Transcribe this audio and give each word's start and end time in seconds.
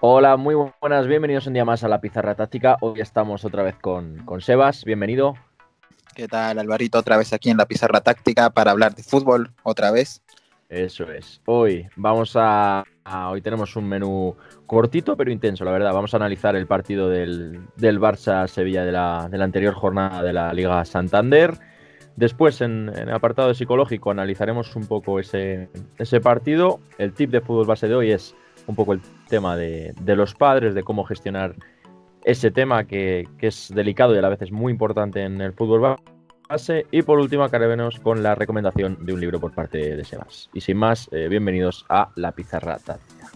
Hola, 0.00 0.36
muy 0.36 0.54
buenas, 0.80 1.08
bienvenidos 1.08 1.48
un 1.48 1.54
día 1.54 1.64
más 1.64 1.82
a 1.82 1.88
la 1.88 2.00
Pizarra 2.00 2.36
Táctica. 2.36 2.76
Hoy 2.82 3.00
estamos 3.00 3.44
otra 3.44 3.64
vez 3.64 3.74
con, 3.80 4.18
con 4.24 4.40
Sebas, 4.40 4.84
bienvenido. 4.84 5.34
¿Qué 6.14 6.28
tal, 6.28 6.60
Alvarito? 6.60 6.98
Otra 6.98 7.16
vez 7.16 7.32
aquí 7.32 7.50
en 7.50 7.56
la 7.56 7.66
Pizarra 7.66 8.00
Táctica 8.00 8.50
para 8.50 8.70
hablar 8.70 8.94
de 8.94 9.02
fútbol, 9.02 9.50
otra 9.64 9.90
vez. 9.90 10.22
Eso 10.68 11.10
es. 11.10 11.40
Hoy 11.46 11.88
vamos 11.96 12.34
a, 12.36 12.84
hoy 13.28 13.42
tenemos 13.42 13.74
un 13.74 13.88
menú 13.88 14.36
cortito 14.66 15.16
pero 15.16 15.32
intenso, 15.32 15.64
la 15.64 15.72
verdad. 15.72 15.92
Vamos 15.92 16.14
a 16.14 16.18
analizar 16.18 16.54
el 16.54 16.68
partido 16.68 17.08
del, 17.08 17.66
del 17.74 17.98
Barça-Sevilla 17.98 18.84
de 18.84 18.92
la, 18.92 19.28
de 19.28 19.36
la 19.36 19.44
anterior 19.44 19.74
jornada 19.74 20.22
de 20.22 20.32
la 20.32 20.52
Liga 20.52 20.84
Santander. 20.84 21.54
Después, 22.14 22.60
en, 22.60 22.88
el 22.90 23.10
apartado 23.10 23.52
psicológico, 23.52 24.12
analizaremos 24.12 24.76
un 24.76 24.86
poco 24.86 25.18
ese, 25.18 25.70
ese 25.98 26.20
partido. 26.20 26.78
El 26.98 27.14
tip 27.14 27.32
de 27.32 27.40
fútbol 27.40 27.66
base 27.66 27.88
de 27.88 27.96
hoy 27.96 28.12
es 28.12 28.36
un 28.68 28.76
poco 28.76 28.92
el 28.92 29.00
tema 29.28 29.56
de, 29.56 29.94
los 30.04 30.34
padres, 30.34 30.74
de 30.74 30.84
cómo 30.84 31.04
gestionar 31.04 31.56
ese 32.24 32.50
tema 32.50 32.84
que, 32.84 33.26
es 33.40 33.72
delicado 33.74 34.14
y 34.14 34.18
a 34.18 34.22
la 34.22 34.28
vez 34.28 34.42
es 34.42 34.52
muy 34.52 34.70
importante 34.70 35.22
en 35.22 35.40
el 35.40 35.54
fútbol 35.54 35.96
base. 36.48 36.86
Y 36.90 37.02
por 37.02 37.18
último, 37.18 37.44
acabaremos 37.44 37.98
con 37.98 38.22
la 38.22 38.34
recomendación 38.34 38.98
de 39.04 39.12
un 39.12 39.20
libro 39.20 39.40
por 39.40 39.52
parte 39.52 39.96
de 39.96 40.04
Sebas. 40.04 40.50
Y 40.52 40.60
sin 40.60 40.76
más, 40.76 41.08
eh, 41.12 41.28
bienvenidos 41.28 41.84
a 41.88 42.10
La 42.14 42.32
Pizarra 42.32 42.78
Táctica. 42.78 43.30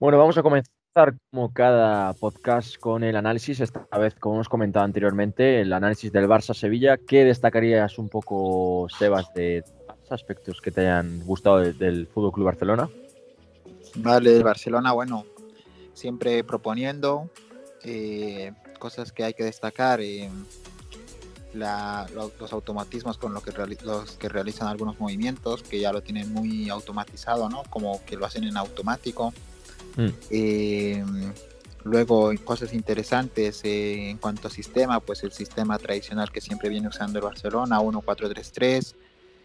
Bueno, 0.00 0.16
vamos 0.16 0.38
a 0.38 0.44
comenzar 0.44 1.16
como 1.32 1.52
cada 1.52 2.12
podcast 2.12 2.76
con 2.76 3.02
el 3.02 3.16
análisis, 3.16 3.58
esta 3.58 3.98
vez 3.98 4.14
como 4.14 4.36
hemos 4.36 4.48
comentado 4.48 4.84
anteriormente, 4.84 5.60
el 5.60 5.72
análisis 5.72 6.12
del 6.12 6.28
Barça-Sevilla. 6.28 6.98
¿Qué 6.98 7.24
destacarías 7.24 7.98
un 7.98 8.08
poco, 8.08 8.86
Sebas, 8.96 9.34
de 9.34 9.64
aspectos 10.08 10.60
que 10.60 10.70
te 10.70 10.82
hayan 10.82 11.26
gustado 11.26 11.58
del 11.58 12.06
Fútbol 12.06 12.30
Club 12.30 12.46
Barcelona? 12.46 12.88
Vale, 13.96 14.40
Barcelona, 14.40 14.92
bueno, 14.92 15.24
siempre 15.94 16.44
proponiendo 16.44 17.28
eh, 17.82 18.52
cosas 18.78 19.10
que 19.10 19.24
hay 19.24 19.34
que 19.34 19.42
destacar. 19.44 20.00
Eh, 20.00 20.30
los, 21.54 22.52
automatismos 22.52 23.18
con 23.18 23.34
lo 23.34 23.40
que 23.40 23.52
los 23.82 24.12
que 24.12 24.28
realizan 24.28 24.68
algunos 24.68 25.00
movimientos 25.00 25.64
que 25.64 25.80
ya 25.80 25.92
lo 25.92 26.02
tienen 26.02 26.32
muy 26.32 26.68
automatizado, 26.68 27.48
¿no? 27.48 27.64
Como 27.68 28.04
que 28.04 28.16
lo 28.16 28.26
hacen 28.26 28.44
en 28.44 28.56
automático. 28.56 29.32
Mm. 29.98 30.08
Eh, 30.30 31.04
luego, 31.82 32.30
cosas 32.44 32.72
interesantes 32.72 33.64
eh, 33.64 34.10
en 34.10 34.18
cuanto 34.18 34.46
a 34.46 34.50
sistema, 34.50 35.00
pues 35.00 35.24
el 35.24 35.32
sistema 35.32 35.76
tradicional 35.78 36.30
que 36.30 36.40
siempre 36.40 36.68
viene 36.68 36.86
usando 36.86 37.18
el 37.18 37.24
Barcelona, 37.24 37.80
1-4-3-3. 37.80 38.94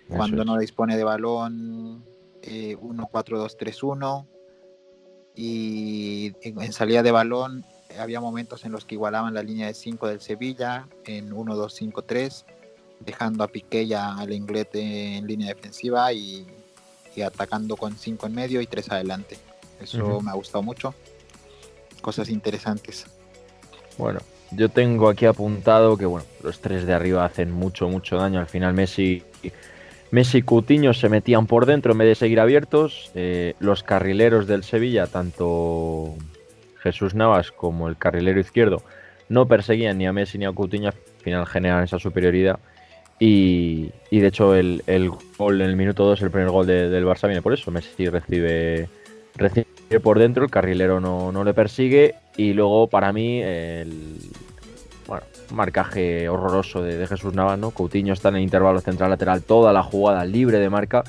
Cuando 0.10 0.46
no 0.46 0.58
dispone 0.58 0.96
de 0.96 1.04
balón, 1.04 2.04
1-4-2-3-1. 2.44 4.26
Eh, 4.26 4.30
y 5.36 6.36
en, 6.44 6.72
salida 6.72 7.02
de 7.02 7.12
balón 7.12 7.66
había 7.98 8.22
momentos 8.22 8.64
en 8.66 8.74
los 8.74 8.86
que 8.86 8.94
igualaban 8.94 9.34
la 9.34 9.42
línea 9.42 9.66
de 9.66 9.74
5 9.74 10.08
del 10.08 10.22
Sevilla 10.22 10.88
en 11.06 11.32
1-2-5-3, 11.32 12.46
dejando 13.00 13.44
a 13.44 13.48
Piqué 13.48 13.84
y 13.84 13.94
al 13.94 14.32
Inglete 14.32 15.18
en 15.18 15.26
línea 15.26 15.48
defensiva 15.48 16.14
y, 16.14 16.46
y 17.16 17.22
atacando 17.22 17.76
con 17.76 17.98
5 17.98 18.28
en 18.28 18.36
medio 18.36 18.62
y 18.62 18.68
3 18.68 18.92
adelante. 18.92 19.40
Eso 19.82 20.22
me 20.22 20.32
ha 20.32 20.34
gustado 20.34 20.64
mucho. 20.64 20.94
Cosas 22.02 22.30
interesantes. 22.30 23.06
Bueno, 23.98 24.20
yo 24.52 24.70
tengo 24.70 25.10
aquí 25.10 25.26
apuntado 25.26 25.98
que 25.98 26.06
bueno, 26.06 26.26
los 26.44 26.60
tres 26.60 26.86
de 26.86 26.94
arriba 26.94 27.26
hacen 27.26 27.52
mucho, 27.52 27.88
mucho 27.90 28.18
daño. 28.18 28.40
Al 28.40 28.48
final 28.48 28.74
Messi, 28.74 29.24
Messi 30.12 30.40
y 30.40 30.42
Coutinho 30.42 30.94
se 30.94 31.10
metían 31.10 31.48
por 31.48 31.66
dentro 31.66 31.94
en 31.94 31.98
vez 32.00 32.08
de 32.08 32.16
seguir 32.16 32.40
abiertos. 32.40 33.12
Eh, 33.16 33.56
los 33.60 33.84
carrileros 33.84 34.48
del 34.48 34.64
Sevilla, 34.64 35.08
tanto 35.08 36.16
Jesús 36.82 37.16
Navas 37.16 37.52
como 37.52 37.88
el 37.88 37.98
carrilero 37.98 38.40
izquierdo, 38.40 38.84
no 39.30 39.48
perseguían 39.48 39.98
ni 39.98 40.08
a 40.08 40.14
Messi 40.14 40.38
ni 40.38 40.46
a 40.46 40.52
Coutinho. 40.52 40.90
Al 40.90 41.24
final 41.24 41.46
generan 41.46 41.84
esa 41.84 42.00
superioridad. 42.00 42.60
Y, 43.20 43.92
de 44.12 44.28
hecho 44.28 44.54
el, 44.54 44.82
gol 45.38 45.62
en 45.62 45.70
el 45.70 45.76
minuto 45.78 46.04
2, 46.04 46.22
el 46.24 46.32
primer 46.32 46.50
gol 46.50 46.68
del 46.68 47.06
Barça 47.06 47.28
viene 47.28 47.42
por 47.42 47.54
eso. 47.54 47.72
Messi 47.72 48.10
recibe 48.10 48.90
recibe 49.36 49.68
por 50.00 50.20
dentro, 50.20 50.44
el 50.44 50.52
carrilero 50.52 51.00
no, 51.00 51.44
le 51.44 51.54
persigue 51.54 52.16
y 52.38 52.54
luego 52.54 52.88
para 52.88 53.12
mí 53.14 53.42
el 53.42 54.18
bueno, 55.08 55.26
marcaje 55.52 56.30
horroroso 56.30 56.82
de, 56.82 57.06
Jesús 57.08 57.34
Navas, 57.34 57.60
¿no? 57.60 57.72
Coutinho 57.72 58.14
está 58.14 58.30
en 58.30 58.38
el 58.38 58.44
intervalo 58.44 58.80
central 58.82 59.10
lateral 59.10 59.44
toda 59.44 59.74
la 59.74 59.84
jugada 59.84 60.26
libre 60.26 60.60
de 60.60 60.70
marca 60.70 61.04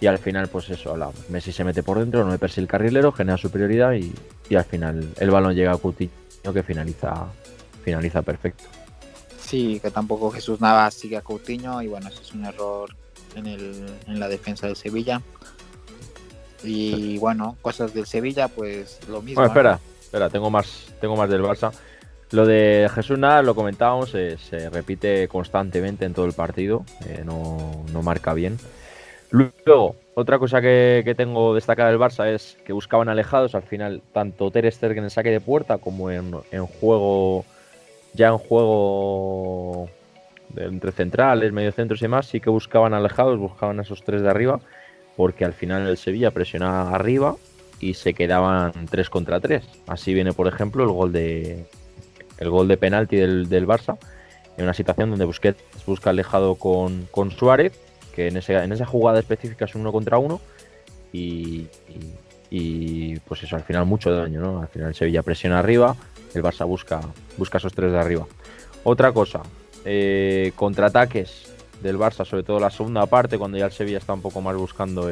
y 0.00 0.06
al 0.06 0.18
final 0.18 0.48
pues 0.48 0.68
eso, 0.70 0.96
Messi 1.28 1.52
se 1.52 1.64
mete 1.64 1.82
por 1.82 1.98
dentro, 1.98 2.24
no 2.24 2.32
le 2.32 2.38
persigue 2.38 2.62
el 2.62 2.68
carrilero, 2.68 3.12
genera 3.12 3.36
superioridad 3.36 3.92
y, 3.92 4.12
y 4.48 4.54
al 4.56 4.64
final 4.64 5.08
el 5.18 5.30
balón 5.30 5.54
llega 5.54 5.72
a 5.72 5.78
Coutinho 5.78 6.10
que 6.52 6.62
finaliza, 6.62 7.26
finaliza 7.84 8.22
perfecto. 8.22 8.64
Sí, 9.38 9.80
que 9.80 9.90
tampoco 9.90 10.30
Jesús 10.30 10.60
Navas 10.60 10.94
sigue 10.94 11.16
a 11.16 11.20
Coutinho 11.20 11.82
y 11.82 11.88
bueno, 11.88 12.08
eso 12.08 12.22
es 12.22 12.32
un 12.32 12.46
error 12.46 12.96
en, 13.34 13.46
el, 13.46 13.86
en 14.06 14.20
la 14.20 14.28
defensa 14.28 14.66
de 14.66 14.74
Sevilla. 14.74 15.20
Y 16.64 17.18
bueno, 17.18 17.56
cosas 17.62 17.94
del 17.94 18.06
Sevilla, 18.06 18.48
pues 18.48 19.00
lo 19.08 19.22
mismo. 19.22 19.40
Bueno, 19.40 19.48
espera, 19.48 19.80
espera, 20.00 20.30
tengo 20.30 20.50
más, 20.50 20.86
tengo 21.00 21.16
más 21.16 21.28
del 21.28 21.42
Barça. 21.42 21.72
Lo 22.32 22.46
de 22.46 22.90
Jesús 22.94 23.18
Nada, 23.18 23.42
lo 23.42 23.54
comentábamos, 23.54 24.10
se 24.10 24.70
repite 24.70 25.28
constantemente 25.28 26.06
en 26.06 26.14
todo 26.14 26.24
el 26.24 26.32
partido, 26.32 26.84
eh, 27.06 27.22
no, 27.24 27.84
marca 28.02 28.32
bien. 28.32 28.58
Luego, 29.30 29.96
otra 30.14 30.38
cosa 30.38 30.62
que, 30.62 31.14
tengo 31.14 31.54
destacada 31.54 31.90
del 31.90 31.98
Barça 31.98 32.26
es 32.28 32.56
que 32.64 32.72
buscaban 32.72 33.10
alejados 33.10 33.54
al 33.54 33.62
final, 33.62 34.02
tanto 34.12 34.50
Ter 34.50 34.70
Stegen 34.72 34.98
en 34.98 35.04
el 35.04 35.10
saque 35.10 35.30
de 35.30 35.40
puerta 35.40 35.76
como 35.76 36.10
en, 36.10 36.34
en 36.52 36.66
juego, 36.66 37.44
ya 38.14 38.28
en 38.28 38.38
juego 38.38 39.90
entre 40.56 40.92
centrales, 40.92 41.52
mediocentros 41.52 42.00
y 42.00 42.04
demás, 42.04 42.26
sí 42.26 42.40
que 42.40 42.50
buscaban 42.50 42.94
alejados, 42.94 43.38
buscaban 43.38 43.78
a 43.78 43.82
esos 43.82 44.02
tres 44.02 44.22
de 44.22 44.30
arriba 44.30 44.60
porque 45.16 45.44
al 45.44 45.52
final 45.52 45.86
el 45.86 45.96
Sevilla 45.96 46.30
presionaba 46.30 46.94
arriba 46.94 47.36
y 47.80 47.94
se 47.94 48.14
quedaban 48.14 48.72
3 48.90 49.10
contra 49.10 49.40
3. 49.40 49.62
Así 49.86 50.14
viene, 50.14 50.32
por 50.32 50.46
ejemplo, 50.46 50.84
el 50.84 50.90
gol 50.90 51.12
de 51.12 51.66
el 52.38 52.50
gol 52.50 52.68
de 52.68 52.76
penalti 52.76 53.16
del, 53.16 53.66
Barça, 53.66 53.98
en 54.56 54.64
una 54.64 54.74
situación 54.74 55.10
donde 55.10 55.24
Busquets 55.24 55.62
busca 55.86 56.10
alejado 56.10 56.56
con, 56.56 57.06
con 57.10 57.30
Suárez, 57.30 57.72
que 58.14 58.28
en, 58.28 58.36
en 58.36 58.72
esa 58.72 58.86
jugada 58.86 59.20
específica 59.20 59.64
es 59.64 59.74
un 59.74 59.82
uno 59.82 59.92
contra 59.92 60.18
uno, 60.18 60.40
y, 61.12 61.66
y, 62.50 63.18
pues 63.20 63.42
eso, 63.42 63.54
al 63.54 63.62
final 63.62 63.86
mucho 63.86 64.10
daño, 64.10 64.40
¿no? 64.40 64.60
Al 64.60 64.68
final 64.68 64.88
el 64.88 64.94
Sevilla 64.94 65.22
presiona 65.22 65.58
arriba, 65.58 65.94
el 66.34 66.42
Barça 66.42 66.66
busca, 66.66 67.00
busca 67.36 67.58
esos 67.58 67.74
tres 67.74 67.92
de 67.92 67.98
arriba. 67.98 68.26
Otra 68.82 69.12
cosa, 69.12 69.42
eh, 69.84 70.52
contraataques 70.56 71.51
del 71.82 71.98
Barça, 71.98 72.24
sobre 72.24 72.42
todo 72.42 72.60
la 72.60 72.70
segunda 72.70 73.06
parte, 73.06 73.38
cuando 73.38 73.58
ya 73.58 73.66
el 73.66 73.72
Sevilla 73.72 73.98
está 73.98 74.12
un 74.12 74.22
poco 74.22 74.40
más 74.40 74.56
buscando 74.56 75.10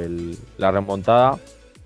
la 0.58 0.70
remontada. 0.70 1.38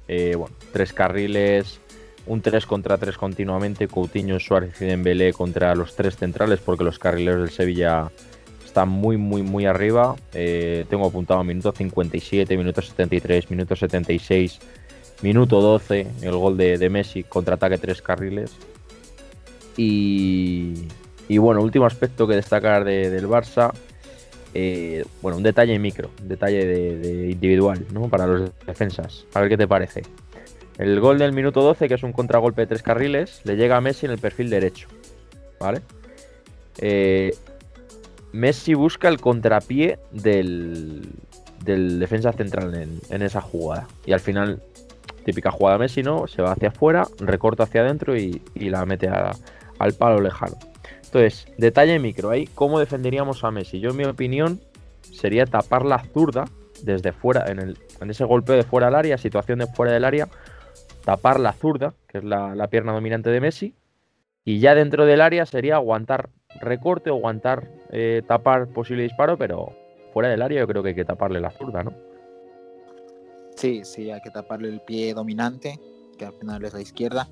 Eh, 0.07 0.37
tres 0.73 0.93
carriles, 0.93 1.81
un 2.27 2.41
3 2.41 2.67
contra 2.67 2.99
3 2.99 3.17
continuamente, 3.17 3.89
Coutinho, 3.89 4.39
Suárez 4.39 4.81
y 4.81 4.87
Dembélé 4.87 5.33
contra 5.33 5.75
los 5.75 5.95
tres 5.97 6.17
centrales, 6.17 6.61
porque 6.61 6.85
los 6.85 6.99
carrileros 6.99 7.41
del 7.41 7.51
Sevilla 7.51 8.11
están 8.65 8.89
muy, 8.89 9.17
muy, 9.17 9.43
muy 9.43 9.67
arriba. 9.67 10.17
Eh, 10.33 10.85
tengo 10.89 11.07
apuntado 11.07 11.45
minuto 11.45 11.73
57, 11.73 12.57
minuto 12.57 12.83
73, 12.83 13.51
minuto 13.51 13.77
76, 13.77 14.59
minuto 15.23 15.61
12, 15.61 16.07
el 16.23 16.37
gol 16.37 16.57
de, 16.57 16.79
de 16.79 16.91
Messi, 16.91 17.23
contraataque 17.25 17.79
tres 17.79 18.03
carriles. 18.03 18.53
Y, 19.77 20.75
y 21.29 21.39
bueno, 21.39 21.63
último 21.63 21.87
aspecto 21.87 22.27
que 22.27 22.35
destacar 22.35 22.85
del 22.85 23.29
Barça 23.29 23.73
eh, 24.55 25.05
bueno, 25.21 25.37
un 25.39 25.43
detalle 25.43 25.77
micro, 25.81 26.11
un 26.23 26.29
detalle 26.29 26.65
de, 26.65 27.31
individual, 27.31 27.85
¿no? 27.93 28.09
Para 28.09 28.27
los 28.27 28.51
defensas. 28.67 29.27
A 29.35 29.41
ver 29.41 29.49
qué 29.49 29.57
te 29.57 29.67
parece. 29.67 30.03
El 30.79 31.01
gol 31.01 31.19
del 31.19 31.33
minuto 31.33 31.61
12, 31.63 31.89
que 31.89 31.95
es 31.95 32.03
un 32.05 32.13
contragolpe 32.13 32.63
de 32.63 32.67
tres 32.69 32.83
carriles, 32.83 33.41
le 33.45 33.57
llega 33.57 33.77
a 33.77 33.81
Messi 33.81 34.07
en 34.07 34.13
el 34.13 34.19
perfil 34.19 34.51
derecho. 34.51 34.89
¿Vale? 35.59 35.81
Eh, 36.79 37.35
Messi 38.33 38.75
busca 38.75 39.09
el 39.09 39.21
contrapié 39.21 39.99
del, 40.13 41.03
del 41.65 41.99
defensa 41.99 42.33
central 42.33 42.75
en, 43.09 43.23
esa 43.23 43.41
jugada. 43.41 43.89
Y 44.07 44.13
al 44.13 44.21
final, 44.21 44.63
típica 45.25 45.51
jugada 45.51 45.79
Messi, 45.79 46.03
¿no? 46.03 46.27
Se 46.29 46.43
va 46.43 46.53
hacia 46.53 46.69
afuera, 46.69 47.07
recorta 47.19 47.65
hacia 47.65 47.81
adentro 47.81 48.17
y, 48.17 48.41
la 48.55 48.87
mete 48.87 49.09
al 49.09 49.93
palo 49.95 50.21
lejano. 50.21 50.57
Entonces, 51.15 51.47
detalle 51.59 52.01
micro 52.01 52.31
ahí, 52.31 52.49
¿cómo 52.57 52.81
defenderíamos 52.81 53.45
a 53.45 53.53
Messi? 53.53 53.79
Yo, 53.79 53.91
en 53.91 53.97
mi 53.97 54.05
opinión, 54.05 54.61
sería 55.13 55.47
tapar 55.47 55.85
la 55.85 56.01
zurda 56.01 56.47
desde 56.83 57.13
fuera, 57.13 57.45
en 57.47 58.11
ese 58.11 58.25
golpeo 58.25 58.57
de 58.57 58.65
fuera 58.65 58.89
del 58.89 58.97
área, 58.97 59.17
situación 59.17 59.61
de 59.61 59.69
fuera 59.69 59.93
del 59.93 60.05
área, 60.05 60.27
tapar 61.05 61.39
la 61.39 61.53
zurda, 61.53 61.95
que 62.09 62.19
es 62.19 62.25
la, 62.25 62.67
pierna 62.67 62.93
dominante 62.93 63.31
de 63.31 63.41
Messi, 63.41 63.77
y 64.45 64.59
ya 64.59 64.75
dentro 64.75 65.07
del 65.07 65.21
área 65.21 65.47
sería 65.47 65.77
aguantar 65.77 66.31
recorte 66.61 67.11
o 67.11 67.15
aguantar 67.15 67.69
eh, 67.91 68.23
tapar 68.27 68.67
posible 68.67 69.05
disparo, 69.05 69.39
pero 69.39 69.73
fuera 70.13 70.29
del 70.29 70.43
área 70.43 70.63
yo 70.63 70.67
creo 70.67 70.83
que 70.83 70.89
hay 70.89 70.95
que 70.97 71.05
taparle 71.05 71.41
la 71.41 71.53
zurda, 71.53 71.85
¿no? 71.85 71.93
Sí, 73.55 73.83
sí, 73.85 74.11
hay 74.11 74.21
que 74.21 74.31
taparle 74.31 74.69
el 74.69 74.81
pie 74.81 75.15
dominante, 75.15 75.79
que 76.19 76.25
al 76.25 76.33
final 76.33 76.65
es 76.65 76.75
la 76.75 76.81
izquierda. 76.81 77.29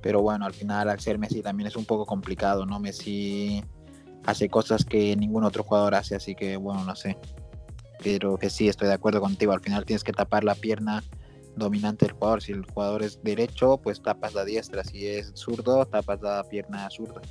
Pero 0.00 0.22
bueno, 0.22 0.46
al 0.46 0.52
final 0.52 0.88
al 0.88 1.00
ser 1.00 1.18
Messi 1.18 1.42
también 1.42 1.66
es 1.66 1.76
un 1.76 1.84
poco 1.84 2.06
complicado, 2.06 2.66
¿no? 2.66 2.78
Messi 2.78 3.62
hace 4.24 4.48
cosas 4.48 4.84
que 4.84 5.16
ningún 5.16 5.44
otro 5.44 5.62
jugador 5.62 5.94
hace, 5.94 6.16
así 6.16 6.34
que 6.34 6.56
bueno, 6.56 6.84
no 6.84 6.94
sé. 6.94 7.16
Pero 8.02 8.36
que 8.36 8.50
sí, 8.50 8.68
estoy 8.68 8.88
de 8.88 8.94
acuerdo 8.94 9.20
contigo. 9.20 9.52
Al 9.52 9.60
final 9.60 9.84
tienes 9.84 10.04
que 10.04 10.12
tapar 10.12 10.44
la 10.44 10.54
pierna 10.54 11.02
dominante 11.56 12.06
del 12.06 12.14
jugador. 12.14 12.42
Si 12.42 12.52
el 12.52 12.64
jugador 12.64 13.02
es 13.02 13.22
derecho, 13.22 13.78
pues 13.78 14.02
tapas 14.02 14.34
la 14.34 14.44
diestra. 14.44 14.84
Si 14.84 15.06
es 15.06 15.32
zurdo, 15.34 15.86
tapas 15.86 16.20
la 16.20 16.44
pierna 16.44 16.88
zurda. 16.90 17.22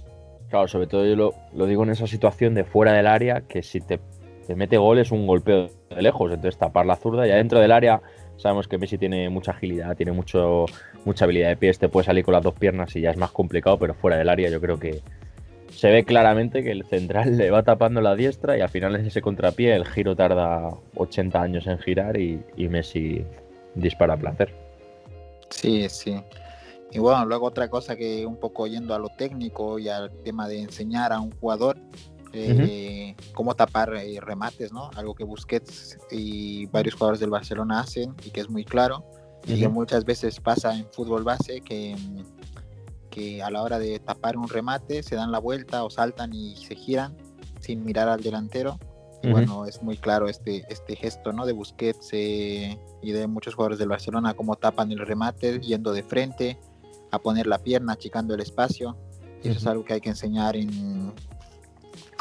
Claro, 0.49 0.67
sobre 0.67 0.87
todo 0.87 1.05
yo 1.05 1.15
lo, 1.15 1.65
digo 1.65 1.83
en 1.83 1.91
esa 1.91 2.07
situación 2.07 2.53
de 2.53 2.63
fuera 2.63 2.93
del 2.93 3.07
área, 3.07 3.41
que 3.41 3.63
si 3.63 3.79
te, 3.81 3.99
te, 4.47 4.55
mete 4.55 4.77
gol 4.77 4.99
es 4.99 5.11
un 5.11 5.27
golpeo 5.27 5.69
de 5.89 6.01
lejos. 6.01 6.31
Entonces 6.31 6.57
tapar 6.57 6.85
la 6.85 6.95
zurda 6.95 7.27
y 7.27 7.31
adentro 7.31 7.59
del 7.59 7.71
área 7.71 8.01
sabemos 8.37 8.67
que 8.67 8.77
Messi 8.77 8.97
tiene 8.97 9.29
mucha 9.29 9.51
agilidad, 9.51 9.95
tiene 9.95 10.11
mucho, 10.11 10.65
mucha 11.05 11.25
habilidad 11.25 11.49
de 11.49 11.57
pies, 11.57 11.79
te 11.79 11.89
puede 11.89 12.05
salir 12.05 12.23
con 12.25 12.33
las 12.33 12.43
dos 12.43 12.53
piernas 12.53 12.95
y 12.95 13.01
ya 13.01 13.11
es 13.11 13.17
más 13.17 13.31
complicado, 13.31 13.77
pero 13.77 13.93
fuera 13.93 14.17
del 14.17 14.29
área 14.29 14.49
yo 14.49 14.59
creo 14.59 14.79
que, 14.79 15.01
se 15.75 15.89
ve 15.89 16.05
claramente 16.05 16.63
que 16.63 16.71
el 16.71 16.85
central 16.85 17.37
le 17.37 17.51
va 17.51 17.63
tapando 17.63 18.01
la 18.01 18.15
diestra 18.15 18.57
y 18.57 18.61
al 18.61 18.69
final 18.69 18.95
en 18.95 19.05
ese 19.05 19.21
contrapié 19.21 19.75
el 19.75 19.85
giro 19.85 20.15
tarda 20.15 20.69
80 20.95 21.41
años 21.41 21.67
en 21.67 21.77
girar 21.79 22.17
y, 22.17 22.43
Messi 22.57 23.23
dispara 23.75 24.13
a 24.13 24.17
placer. 24.17 24.53
Sí, 25.49 25.87
sí. 25.89 26.19
Y 26.91 26.99
bueno, 26.99 27.25
luego 27.25 27.47
otra 27.47 27.69
cosa 27.69 27.95
que 27.95 28.25
un 28.25 28.37
poco 28.37 28.67
yendo 28.67 28.95
a 28.95 28.99
lo 28.99 29.09
técnico 29.09 29.79
y 29.79 29.89
al 29.89 30.11
tema 30.23 30.47
de 30.47 30.61
enseñar 30.61 31.11
a 31.11 31.19
un 31.19 31.31
jugador 31.39 31.77
eh, 32.35 33.15
cómo 33.33 33.55
tapar 33.55 33.95
eh, 33.95 34.19
remates, 34.21 34.71
¿no? 34.71 34.89
Algo 34.95 35.15
que 35.15 35.23
Busquets 35.23 35.97
y 36.11 36.65
varios 36.67 36.95
jugadores 36.95 37.19
del 37.19 37.29
Barcelona 37.29 37.81
hacen 37.81 38.13
y 38.23 38.31
que 38.31 38.41
es 38.41 38.49
muy 38.49 38.65
claro 38.65 39.05
y 39.47 39.59
que 39.59 39.67
muchas 39.67 40.05
veces 40.05 40.39
pasa 40.39 40.75
en 40.75 40.87
fútbol 40.91 41.23
base 41.23 41.61
que 41.61 41.95
que 43.15 43.41
a 43.41 43.49
la 43.49 43.63
hora 43.63 43.79
de 43.79 43.97
tapar 43.99 44.35
un 44.35 44.49
remate 44.49 45.01
se 45.01 45.15
dan 45.15 45.31
la 45.31 45.39
vuelta 45.39 45.85
o 45.85 45.89
saltan 45.89 46.33
y 46.33 46.57
se 46.57 46.75
giran 46.75 47.15
sin 47.61 47.83
mirar 47.85 48.09
al 48.09 48.21
delantero. 48.21 48.77
Y 49.23 49.31
bueno, 49.31 49.65
es 49.65 49.81
muy 49.81 49.97
claro 49.97 50.27
este, 50.27 50.65
este 50.69 50.95
gesto 50.95 51.31
¿no? 51.33 51.47
de 51.47 51.53
Busquets 51.53 52.09
eh, 52.11 52.77
y 53.01 53.11
de 53.11 53.25
muchos 53.25 53.55
jugadores 53.55 53.79
del 53.79 53.87
Barcelona, 53.87 54.35
cómo 54.35 54.55
tapan 54.55 54.91
el 54.91 54.99
remate 54.99 55.59
yendo 55.61 55.93
de 55.93 56.03
frente, 56.03 56.59
a 57.09 57.17
poner 57.17 57.47
la 57.47 57.57
pierna, 57.57 57.93
achicando 57.93 58.35
el 58.35 58.41
espacio. 58.41 58.97
Y 59.41 59.47
eso 59.47 59.57
es 59.57 59.65
algo 59.65 59.83
que 59.83 59.93
hay 59.93 60.01
que 60.01 60.09
enseñar 60.09 60.55
en, 60.55 61.11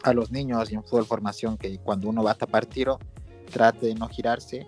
a 0.05 0.13
los 0.13 0.31
niños 0.31 0.71
y 0.71 0.75
en 0.75 0.85
fútbol 0.85 1.07
formación, 1.07 1.57
que 1.57 1.79
cuando 1.79 2.09
uno 2.09 2.23
va 2.23 2.33
a 2.33 2.35
tapar 2.35 2.67
tiro, 2.67 2.99
trate 3.51 3.87
de 3.87 3.95
no 3.95 4.09
girarse 4.09 4.67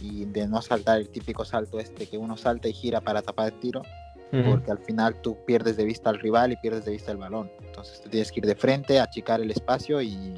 y 0.00 0.24
de 0.24 0.46
no 0.46 0.62
saltar 0.62 0.98
el 0.98 1.08
típico 1.08 1.44
salto 1.44 1.80
este 1.80 2.06
que 2.06 2.16
uno 2.16 2.36
salta 2.36 2.68
y 2.68 2.72
gira 2.72 3.00
para 3.00 3.20
tapar 3.20 3.52
el 3.52 3.58
tiro, 3.58 3.82
porque 4.30 4.70
al 4.70 4.78
final 4.78 5.20
tú 5.20 5.36
pierdes 5.46 5.76
de 5.76 5.84
vista 5.84 6.10
al 6.10 6.20
rival 6.20 6.52
y 6.52 6.56
pierdes 6.56 6.84
de 6.84 6.92
vista 6.92 7.10
el 7.10 7.16
balón. 7.16 7.50
Entonces 7.66 8.00
tú 8.00 8.08
tienes 8.08 8.30
que 8.30 8.40
ir 8.40 8.46
de 8.46 8.54
frente, 8.54 9.00
achicar 9.00 9.40
el 9.40 9.50
espacio 9.50 10.00
y, 10.00 10.34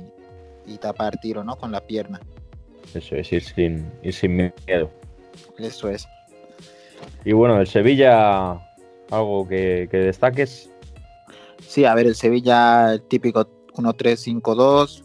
tapar 0.80 1.18
tiro, 1.18 1.44
¿no? 1.44 1.56
Con 1.56 1.72
la 1.72 1.80
pierna. 1.80 2.20
Eso 2.94 3.16
es, 3.16 3.32
ir 3.32 3.42
sin, 3.42 3.90
ir 4.02 4.14
sin 4.14 4.36
miedo. 4.36 4.90
Eso 5.58 5.90
es. 5.90 6.08
Y 7.24 7.32
bueno, 7.32 7.60
el 7.60 7.66
Sevilla, 7.66 8.52
algo 9.10 9.46
que, 9.46 9.88
destaques. 9.90 10.70
Sí, 11.66 11.84
a 11.84 11.94
ver, 11.94 12.06
el 12.06 12.14
Sevilla, 12.14 12.94
el 12.94 13.02
típico 13.02 13.46
1-3-5-2, 13.74 15.04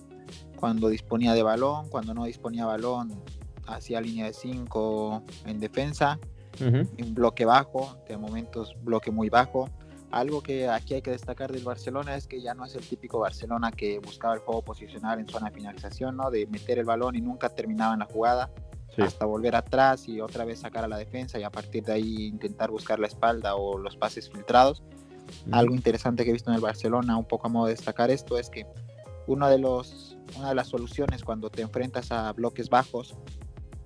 cuando 0.56 0.90
disponía 0.90 1.34
de 1.34 1.44
balón, 1.44 1.90
cuando 1.90 2.14
no 2.14 2.26
disponía 2.26 2.66
balón, 2.66 3.24
hacía 3.68 4.02
línea 4.02 4.26
de 4.26 4.34
5 4.34 5.24
en 5.46 5.60
defensa 5.60 6.20
un 6.62 7.14
bloque 7.14 7.46
bajo, 7.46 7.98
de 8.08 8.18
momentos 8.18 8.76
bloque 8.82 9.12
muy 9.12 9.30
bajo. 9.30 9.70
Algo 10.12 10.42
que 10.42 10.70
aquí 10.70 10.94
hay 10.94 11.02
que 11.02 11.12
destacar 11.12 11.52
del 11.52 11.64
Barcelona 11.64 12.16
es 12.16 12.28
que 12.28 12.42
ya 12.42 12.54
no 12.54 12.64
es 12.66 12.76
el 12.76 12.88
típico 12.88 13.20
Barcelona 13.20 13.72
que 13.72 14.00
buscaba 14.00 14.36
el 14.36 14.40
juego 14.40 14.62
posicional 14.62 15.20
en 15.20 15.28
zona 15.28 15.50
de 15.50 15.56
finalización, 15.56 16.16
¿no? 16.16 16.32
De 16.32 16.48
meter 16.48 16.80
el 16.80 16.86
balón 16.86 17.16
y 17.16 17.22
nunca 17.22 17.50
terminaba 17.50 17.94
en 17.94 18.00
la 18.00 18.06
jugada, 18.06 18.52
hasta 18.98 19.26
volver 19.26 19.56
atrás 19.56 20.08
y 20.08 20.22
otra 20.22 20.46
vez 20.46 20.60
sacar 20.60 20.86
a 20.86 20.88
la 20.88 20.98
defensa 20.98 21.38
y 21.38 21.44
a 21.44 21.50
partir 21.50 21.84
de 21.84 21.94
ahí 21.94 22.28
intentar 22.28 22.72
buscar 22.72 23.00
la 23.00 23.08
espalda 23.08 23.56
o 23.56 23.78
los 23.78 23.98
pases 23.98 24.30
filtrados. 24.30 24.84
Algo 25.51 25.75
interesante 25.75 26.24
que 26.24 26.30
he 26.30 26.33
visto 26.33 26.50
en 26.50 26.56
el 26.56 26.62
Barcelona, 26.62 27.18
un 27.18 27.25
poco 27.25 27.48
a 27.48 27.50
modo 27.50 27.68
de 27.68 27.74
destacar 27.74 28.12
esto, 28.12 28.38
es 28.38 28.50
que 28.50 28.66
uno 29.27 29.48
de 29.50 29.57
los, 29.57 30.18
una 30.38 30.50
de 30.50 30.56
las 30.56 30.68
soluciones 30.68 31.24
cuando 31.24 31.50
te 31.50 31.62
enfrentas 31.62 32.12
a 32.12 32.31
bloques 32.33 32.69
bajos 32.69 33.16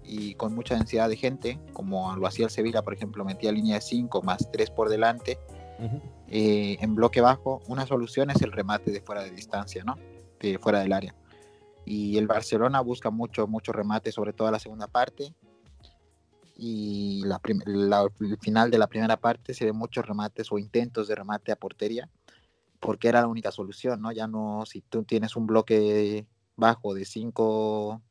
y 0.04 0.34
con 0.36 0.56
mucha 0.56 0.76
densidad 0.76 1.08
de 1.08 1.16
gente, 1.16 1.60
como 1.74 2.16
lo 2.16 2.28
hacía 2.28 2.46
el 2.46 2.52
Sevilla, 2.52 2.82
por 2.82 2.94
ejemplo, 2.94 3.24
metía 3.24 3.52
línea 3.52 3.76
de 3.76 3.82
5 3.82 4.22
más 4.22 4.50
3 4.52 4.72
por 4.72 4.90
delante, 4.90 5.40
eh, 6.28 6.78
en 6.82 6.96
bloque 6.96 7.22
bajo, 7.22 7.62
una 7.68 7.86
solución 7.86 8.30
es 8.30 8.42
el 8.42 8.52
remate 8.52 8.92
de 8.92 9.02
fuera 9.02 9.24
de 9.24 9.32
distancia, 9.32 9.84
¿no? 9.84 9.96
De 10.40 10.58
fuera 10.58 10.80
del 10.80 10.94
área. 10.94 11.16
Y 11.86 12.18
el 12.18 12.28
Barcelona 12.28 12.82
busca 12.82 13.10
mucho, 13.10 13.48
mucho 13.48 13.72
remate, 13.72 14.12
sobre 14.12 14.34
todo 14.34 14.52
la 14.52 14.60
segunda 14.60 14.88
parte. 14.88 15.34
Y 16.62 17.24
la, 17.24 17.40
el 17.46 18.38
final 18.40 18.70
de 18.70 18.78
la 18.78 18.88
primera 18.88 19.18
parte 19.18 19.54
se 19.54 19.66
ve 19.66 19.72
muchos 19.72 20.06
remates 20.06 20.52
o 20.52 20.58
intentos 20.58 21.08
de 21.08 21.16
remate 21.16 21.52
a 21.54 21.56
portería, 21.56 22.10
porque 22.80 23.08
era 23.08 23.22
la 23.22 23.28
única 23.28 23.52
solución, 23.52 24.02
¿no? 24.02 24.12
Ya 24.12 24.28
no, 24.28 24.66
si 24.66 24.82
tú 24.82 25.04
tienes 25.04 25.38
un 25.38 25.48
bloque 25.48 26.26
bajo 26.58 26.94
de 26.94 27.06
5 27.06 28.02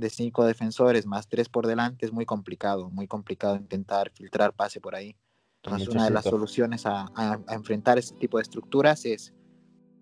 de 0.00 0.10
cinco 0.10 0.44
defensores 0.44 1.06
más 1.06 1.28
tres 1.28 1.48
por 1.48 1.66
delante 1.66 2.06
es 2.06 2.12
muy 2.12 2.24
complicado, 2.24 2.90
muy 2.90 3.06
complicado 3.06 3.56
intentar 3.56 4.10
filtrar 4.10 4.54
pase 4.54 4.80
por 4.80 4.94
ahí. 4.94 5.14
Entonces, 5.62 5.88
una 5.88 6.04
de 6.04 6.10
las 6.10 6.24
soluciones 6.24 6.86
a, 6.86 7.06
enfrentar 7.50 7.98
este 7.98 8.16
tipo 8.16 8.38
de 8.38 8.42
estructuras 8.42 9.04
es 9.04 9.34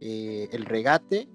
eh, 0.00 0.48
el 0.52 0.64
regate, 0.64 1.28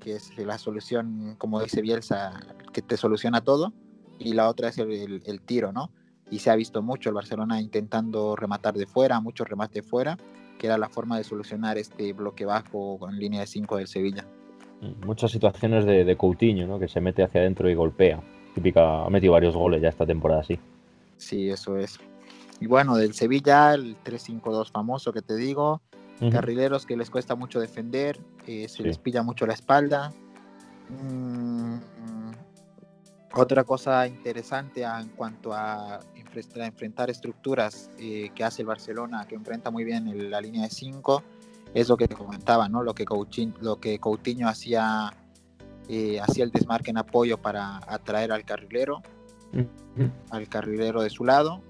que 0.00 0.16
es 0.16 0.36
la 0.38 0.58
solución, 0.58 1.36
como 1.38 1.62
dice 1.62 1.80
Bielsa, 1.80 2.32
que 2.72 2.82
te 2.82 2.96
soluciona 2.96 3.42
todo, 3.42 3.72
y 4.20 4.34
la 4.34 4.48
otra 4.48 4.68
es 4.68 4.78
el, 4.78 5.40
tiro, 5.44 5.72
¿no? 5.72 5.90
Y 6.30 6.38
se 6.38 6.50
ha 6.50 6.54
visto 6.54 6.80
mucho 6.80 7.08
el 7.08 7.16
Barcelona 7.16 7.60
intentando 7.60 8.36
rematar 8.36 8.74
de 8.74 8.86
fuera, 8.86 9.18
mucho 9.20 9.44
remate 9.44 9.80
de 9.80 9.82
fuera, 9.82 10.16
que 10.58 10.68
era 10.68 10.78
la 10.78 10.88
forma 10.88 11.18
de 11.18 11.24
solucionar 11.24 11.76
este 11.76 12.12
bloque 12.12 12.44
bajo 12.44 13.00
en 13.08 13.18
línea 13.18 13.40
de 13.40 13.48
cinco 13.48 13.78
del 13.78 13.88
Sevilla 13.88 14.24
muchas 15.04 15.30
situaciones 15.30 15.84
de, 15.84 16.16
Coutinho, 16.16 16.66
¿no? 16.66 16.78
Que 16.78 16.88
se 16.88 17.00
mete 17.00 17.22
hacia 17.22 17.40
adentro 17.40 17.68
y 17.68 17.74
golpea. 17.74 18.20
Típica, 18.54 19.04
ha 19.04 19.10
metido 19.10 19.32
varios 19.32 19.54
goles 19.54 19.82
ya 19.82 19.88
esta 19.88 20.06
temporada, 20.06 20.42
sí. 20.42 20.58
Sí, 21.16 21.50
eso 21.50 21.76
es. 21.76 21.98
Y 22.60 22.66
bueno, 22.66 22.96
del 22.96 23.14
Sevilla, 23.14 23.74
el 23.74 23.96
3-5-2 24.02 24.70
famoso 24.70 25.12
que 25.12 25.22
te 25.22 25.36
digo. 25.36 25.80
Carrileros 26.30 26.84
que 26.84 26.98
les 26.98 27.08
cuesta 27.08 27.34
mucho 27.34 27.60
defender, 27.60 28.20
eh, 28.46 28.68
se 28.68 28.82
les 28.82 28.98
pilla 28.98 29.22
mucho 29.22 29.46
la 29.46 29.54
espalda. 29.54 30.12
Mm, 30.90 31.76
otra 33.34 33.64
cosa 33.64 34.06
interesante 34.06 34.82
en 34.82 35.08
cuanto 35.10 35.52
a 35.52 36.00
enfrentar 36.14 37.10
estructuras 37.10 37.90
eh, 37.98 38.30
que 38.34 38.44
hace 38.44 38.62
el 38.62 38.66
Barcelona, 38.66 39.26
que 39.28 39.34
enfrenta 39.34 39.70
muy 39.70 39.84
bien 39.84 40.30
la 40.30 40.40
línea 40.40 40.62
de 40.62 40.70
5 40.70 41.22
es 41.74 41.88
lo 41.88 41.96
que 41.96 42.08
comentaba, 42.08 42.68
¿no? 42.68 42.82
Lo 42.82 42.94
que 42.94 43.04
Coutinho, 43.04 43.54
lo 43.60 43.80
que 43.80 43.98
Coutinho 43.98 44.48
hacía, 44.48 45.12
eh, 45.88 46.20
hacía 46.20 46.44
el 46.44 46.50
desmarque 46.50 46.90
en 46.90 46.98
apoyo 46.98 47.38
para 47.38 47.78
atraer 47.86 48.32
al 48.32 48.44
carrilero, 48.44 49.02
al 50.30 50.48
carrilero 50.48 51.02
de 51.02 51.10
su 51.10 51.24
lado, 51.24 51.62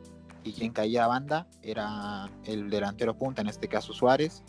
y 0.42 0.52
quien 0.52 0.72
caía 0.72 1.04
a 1.04 1.08
banda 1.08 1.46
era 1.62 2.30
el 2.44 2.70
delantero 2.70 3.14
punta, 3.14 3.42
en 3.42 3.48
este 3.48 3.68
caso 3.68 3.92
Suárez. 3.92 4.42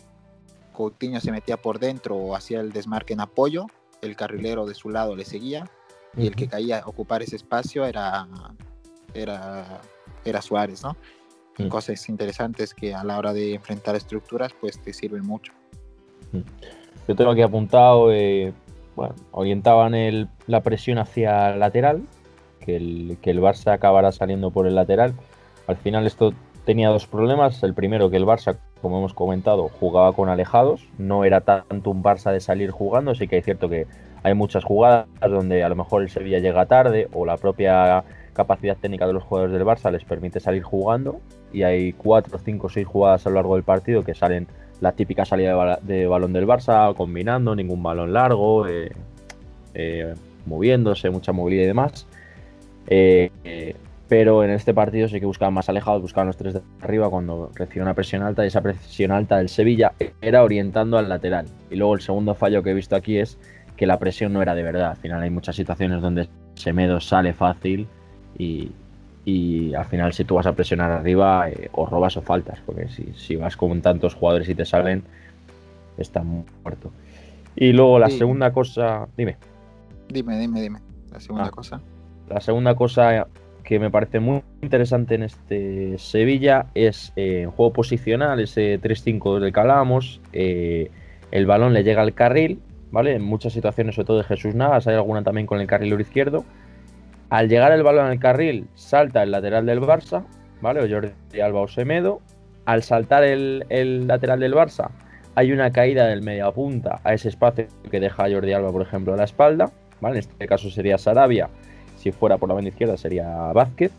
Coutinho 0.72 1.20
se 1.20 1.32
metía 1.32 1.58
por 1.58 1.78
dentro 1.78 2.16
o 2.16 2.34
hacía 2.34 2.60
el 2.60 2.72
desmarque 2.72 3.12
en 3.12 3.20
apoyo, 3.20 3.66
el 4.00 4.16
carrilero 4.16 4.66
de 4.66 4.74
su 4.74 4.88
lado 4.88 5.14
le 5.14 5.26
seguía, 5.26 5.70
y 6.16 6.26
el 6.26 6.36
que 6.36 6.48
caía 6.48 6.80
a 6.80 6.86
ocupar 6.86 7.22
ese 7.22 7.36
espacio 7.36 7.84
era, 7.84 8.26
era, 9.14 9.80
era 10.24 10.42
Suárez, 10.42 10.82
¿no? 10.82 10.96
Mm. 11.58 11.68
cosas 11.68 12.08
interesantes 12.08 12.72
que 12.72 12.94
a 12.94 13.04
la 13.04 13.18
hora 13.18 13.34
de 13.34 13.54
enfrentar 13.54 13.94
estructuras 13.94 14.54
pues 14.58 14.78
te 14.78 14.92
sirven 14.92 15.24
mucho. 15.24 15.52
Mm. 16.32 16.40
Yo 17.08 17.16
tengo 17.16 17.30
aquí 17.30 17.42
apuntado, 17.42 18.12
eh, 18.12 18.52
bueno, 18.96 19.14
orientaban 19.32 19.94
el, 19.94 20.28
la 20.46 20.62
presión 20.62 20.98
hacia 20.98 21.52
el 21.52 21.60
lateral, 21.60 22.02
que 22.60 22.76
el, 22.76 23.18
que 23.20 23.30
el 23.30 23.40
Barça 23.40 23.72
acabara 23.72 24.12
saliendo 24.12 24.50
por 24.50 24.66
el 24.66 24.74
lateral. 24.74 25.14
Al 25.66 25.76
final 25.76 26.06
esto 26.06 26.32
tenía 26.64 26.88
dos 26.88 27.06
problemas. 27.06 27.62
El 27.62 27.74
primero, 27.74 28.08
que 28.08 28.16
el 28.16 28.24
Barça, 28.24 28.58
como 28.80 28.98
hemos 28.98 29.14
comentado, 29.14 29.68
jugaba 29.68 30.12
con 30.12 30.28
alejados. 30.28 30.86
No 30.96 31.24
era 31.24 31.40
tanto 31.40 31.90
un 31.90 32.02
Barça 32.02 32.30
de 32.32 32.40
salir 32.40 32.70
jugando, 32.70 33.14
sí 33.14 33.26
que 33.26 33.38
es 33.38 33.44
cierto 33.44 33.68
que 33.68 33.86
hay 34.22 34.34
muchas 34.34 34.64
jugadas 34.64 35.06
donde 35.20 35.64
a 35.64 35.68
lo 35.68 35.76
mejor 35.76 36.02
el 36.02 36.10
Sevilla 36.10 36.38
llega 36.38 36.66
tarde 36.66 37.08
o 37.12 37.26
la 37.26 37.36
propia 37.36 38.04
capacidad 38.32 38.76
técnica 38.76 39.06
de 39.06 39.12
los 39.12 39.22
jugadores 39.22 39.52
del 39.52 39.64
Barça 39.64 39.90
les 39.90 40.04
permite 40.04 40.40
salir 40.40 40.62
jugando 40.62 41.20
y 41.52 41.64
hay 41.64 41.92
cuatro, 41.92 42.38
cinco, 42.38 42.68
seis 42.68 42.86
jugadas 42.86 43.26
a 43.26 43.30
lo 43.30 43.36
largo 43.36 43.54
del 43.54 43.64
partido 43.64 44.04
que 44.04 44.14
salen 44.14 44.46
la 44.80 44.92
típica 44.92 45.24
salida 45.24 45.78
de, 45.82 46.06
balón 46.06 46.32
del 46.32 46.46
Barça, 46.46 46.94
combinando, 46.96 47.54
ningún 47.54 47.82
balón 47.82 48.12
largo, 48.12 48.66
eh, 48.66 48.90
eh, 49.74 50.14
moviéndose, 50.46 51.08
mucha 51.10 51.32
movilidad 51.32 51.62
y 51.62 51.66
demás. 51.66 52.06
Eh, 52.88 53.30
pero 54.08 54.42
en 54.42 54.50
este 54.50 54.74
partido 54.74 55.08
sí 55.08 55.20
que 55.20 55.26
buscaban 55.26 55.54
más 55.54 55.68
alejados, 55.68 56.02
buscaban 56.02 56.26
los 56.26 56.36
tres 56.36 56.54
de 56.54 56.60
arriba 56.80 57.08
cuando 57.08 57.50
recibió 57.54 57.84
una 57.84 57.94
presión 57.94 58.22
alta 58.22 58.44
y 58.44 58.48
esa 58.48 58.60
presión 58.60 59.12
alta 59.12 59.38
del 59.38 59.48
Sevilla 59.48 59.92
era 60.20 60.42
orientando 60.42 60.98
al 60.98 61.08
lateral. 61.08 61.46
Y 61.70 61.76
luego 61.76 61.94
el 61.94 62.00
segundo 62.00 62.34
fallo 62.34 62.62
que 62.62 62.70
he 62.70 62.74
visto 62.74 62.96
aquí 62.96 63.18
es 63.18 63.38
que 63.76 63.86
la 63.86 63.98
presión 63.98 64.32
no 64.32 64.42
era 64.42 64.54
de 64.54 64.62
verdad. 64.62 64.90
Al 64.90 64.96
final 64.96 65.22
hay 65.22 65.30
muchas 65.30 65.56
situaciones 65.56 66.00
donde 66.00 66.28
Semedo 66.54 67.00
sale 67.00 67.32
fácil 67.32 67.86
y, 68.38 68.70
y 69.24 69.74
al 69.74 69.84
final 69.86 70.12
si 70.12 70.24
tú 70.24 70.34
vas 70.34 70.46
a 70.46 70.52
presionar 70.52 70.90
arriba 70.90 71.48
eh, 71.48 71.68
o 71.72 71.86
robas 71.86 72.16
o 72.16 72.22
faltas, 72.22 72.60
porque 72.66 72.88
si, 72.88 73.36
vas 73.36 73.56
con 73.56 73.80
tantos 73.80 74.14
jugadores 74.14 74.48
y 74.48 74.54
te 74.54 74.64
salen, 74.64 75.04
está 75.96 76.22
muerto. 76.22 76.90
Y 77.54 77.72
luego 77.72 77.98
la 77.98 78.08
segunda 78.08 78.52
cosa, 78.52 79.06
dime. 79.16 79.36
Dime, 80.08 80.38
dime, 80.38 80.60
dime. 80.60 80.78
La 81.12 81.20
segunda 81.20 81.46
ah. 81.46 81.50
cosa. 81.50 81.80
La 82.28 82.40
segunda 82.40 82.74
cosa 82.74 83.26
que 83.62 83.78
me 83.78 83.90
parece 83.90 84.18
muy 84.18 84.42
interesante 84.60 85.14
en 85.14 85.22
este 85.22 85.98
Sevilla 85.98 86.66
es 86.74 87.12
eh, 87.16 87.46
juego 87.54 87.72
posicional, 87.72 88.40
ese 88.40 88.80
3-5 88.80 89.38
del 89.38 89.52
que 89.52 89.60
hablábamos. 89.60 90.20
Eh, 90.32 90.90
el 91.30 91.46
balón 91.46 91.72
le 91.72 91.84
llega 91.84 92.02
al 92.02 92.14
carril, 92.14 92.60
¿vale? 92.92 93.16
En 93.16 93.22
muchas 93.22 93.52
situaciones, 93.52 93.96
sobre 93.96 94.06
todo 94.06 94.18
de 94.18 94.24
Jesús 94.24 94.54
Navas, 94.54 94.86
hay 94.86 94.94
alguna 94.94 95.24
también 95.24 95.48
con 95.48 95.60
el 95.60 95.66
carril 95.66 96.00
izquierdo 96.00 96.44
al 97.32 97.48
llegar 97.48 97.72
el 97.72 97.82
balón 97.82 98.04
al 98.04 98.18
carril, 98.18 98.68
salta 98.74 99.22
el 99.22 99.30
lateral 99.30 99.64
del 99.64 99.80
Barça, 99.80 100.22
¿vale? 100.60 100.80
O 100.80 100.86
Jordi 100.86 101.40
Alba 101.40 101.62
o 101.62 101.66
Semedo. 101.66 102.20
Al 102.66 102.82
saltar 102.82 103.24
el, 103.24 104.06
lateral 104.06 104.38
del 104.38 104.52
Barça, 104.52 104.90
hay 105.34 105.50
una 105.50 105.72
caída 105.72 106.08
del 106.08 106.20
media 106.20 106.50
punta 106.50 107.00
a 107.04 107.14
ese 107.14 107.30
espacio 107.30 107.68
que 107.90 108.00
deja 108.00 108.30
Jordi 108.30 108.52
Alba, 108.52 108.70
por 108.70 108.82
ejemplo, 108.82 109.14
a 109.14 109.16
la 109.16 109.24
espalda, 109.24 109.70
¿vale? 110.02 110.16
En 110.16 110.28
este 110.28 110.46
caso 110.46 110.68
sería 110.68 110.98
Sarabia, 110.98 111.48
si 111.96 112.12
fuera 112.12 112.36
por 112.36 112.50
la 112.50 112.54
banda 112.54 112.68
izquierda 112.68 112.98
sería 112.98 113.26
Vázquez. 113.54 113.92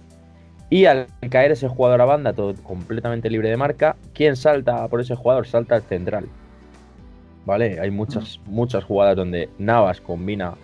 Y 0.69 0.85
al 0.85 1.07
caer 1.31 1.53
ese 1.53 1.67
jugador 1.67 2.01
a 2.01 2.05
banda, 2.05 2.33
todo 2.33 2.53
completamente 2.61 3.31
libre 3.31 3.49
de 3.49 3.57
marca, 3.57 3.95
¿quién 4.13 4.35
salta 4.35 4.87
por 4.89 5.01
ese 5.01 5.15
jugador? 5.15 5.47
Salta 5.47 5.75
el 5.75 5.81
central. 5.81 6.25
¿Vale? 7.45 7.79
Hay 7.79 7.91
muchas, 7.91 8.39
muchas 8.45 8.83
jugadas 8.83 9.17
donde 9.17 9.49
Navas 9.57 9.99
combina 9.99 10.55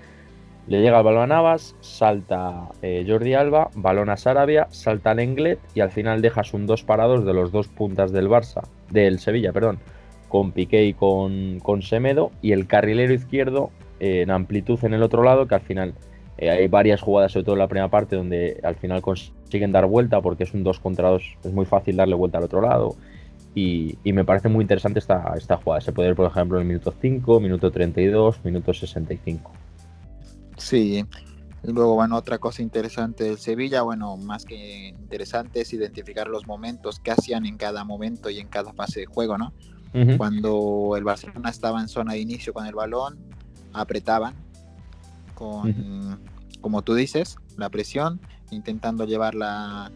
le 0.69 0.81
llega 0.81 0.99
el 0.99 1.03
balón 1.03 1.23
a 1.23 1.27
Navas, 1.27 1.75
salta 1.79 2.69
eh, 2.83 3.03
Jordi 3.07 3.33
Alba, 3.33 3.71
balón 3.73 4.11
a 4.11 4.17
Sarabia, 4.17 4.67
salta 4.69 5.15
Lenglet 5.15 5.57
y 5.73 5.79
al 5.79 5.89
final 5.89 6.21
dejas 6.21 6.53
un 6.53 6.67
2 6.67 6.83
para 6.83 7.05
2 7.05 7.25
de 7.25 7.33
los 7.33 7.51
dos 7.51 7.67
puntas 7.67 8.11
del 8.11 8.29
Barça, 8.29 8.61
del 8.91 9.17
Sevilla, 9.17 9.51
perdón, 9.51 9.79
con 10.27 10.51
Piqué 10.51 10.85
y 10.85 10.93
con, 10.93 11.59
con 11.63 11.81
Semedo 11.81 12.31
y 12.43 12.51
el 12.51 12.67
carrilero 12.67 13.15
izquierdo 13.15 13.71
eh, 13.99 14.21
en 14.21 14.29
amplitud 14.29 14.77
en 14.83 14.93
el 14.93 15.01
otro 15.01 15.23
lado, 15.23 15.47
que 15.47 15.55
al 15.55 15.61
final 15.61 15.95
eh, 16.37 16.51
hay 16.51 16.67
varias 16.67 17.01
jugadas, 17.01 17.31
sobre 17.31 17.45
todo 17.45 17.55
en 17.55 17.59
la 17.59 17.67
primera 17.67 17.89
parte, 17.89 18.15
donde 18.15 18.59
al 18.61 18.75
final 18.75 19.01
consiguen 19.01 19.71
dar 19.71 19.87
vuelta 19.87 20.21
porque 20.21 20.43
es 20.43 20.53
un 20.53 20.63
2 20.63 20.79
contra 20.79 21.09
2, 21.09 21.37
es 21.45 21.51
muy 21.51 21.65
fácil 21.65 21.95
darle 21.95 22.13
vuelta 22.13 22.37
al 22.37 22.43
otro 22.43 22.61
lado. 22.61 22.95
Y, 23.55 23.97
y, 24.03 24.13
me 24.13 24.23
parece 24.23 24.47
muy 24.47 24.61
interesante 24.61 24.99
esta, 24.99 25.33
esta 25.35 25.57
jugada. 25.57 25.81
Se 25.81 25.91
puede 25.91 26.09
ver, 26.09 26.15
por 26.15 26.29
ejemplo, 26.29 26.57
en 26.57 26.61
el 26.63 26.67
minuto 26.67 26.93
5, 27.01 27.39
minuto 27.39 27.71
32, 27.71 28.45
minuto 28.45 28.73
65. 28.73 29.51
Sí, 30.57 31.03
y 31.63 31.71
luego, 31.71 31.95
bueno, 31.95 32.15
otra 32.15 32.37
cosa 32.37 32.61
interesante 32.61 33.25
del 33.25 33.37
Sevilla, 33.37 33.81
bueno, 33.81 34.15
más 34.17 34.45
que 34.45 34.89
interesante 34.89 35.61
es 35.61 35.73
identificar 35.73 36.27
los 36.27 36.47
momentos 36.47 36.99
que 36.99 37.11
hacían 37.11 37.45
en 37.45 37.57
cada 37.57 37.83
momento 37.83 38.29
y 38.29 38.39
en 38.39 38.47
cada 38.47 38.73
fase 38.73 39.01
de 39.01 39.05
juego, 39.05 39.37
¿no? 39.37 39.53
Cuando 40.17 40.93
el 40.97 41.03
Barcelona 41.03 41.49
estaba 41.49 41.81
en 41.81 41.87
zona 41.87 42.13
de 42.13 42.19
inicio 42.19 42.53
con 42.53 42.67
el 42.67 42.75
balón, 42.75 43.17
apretaban 43.73 44.35
con, 45.33 46.19
como 46.61 46.83
tú 46.83 46.93
dices, 46.93 47.37
la 47.57 47.69
presión, 47.69 48.21
intentando 48.51 49.05
llevarla 49.05 49.91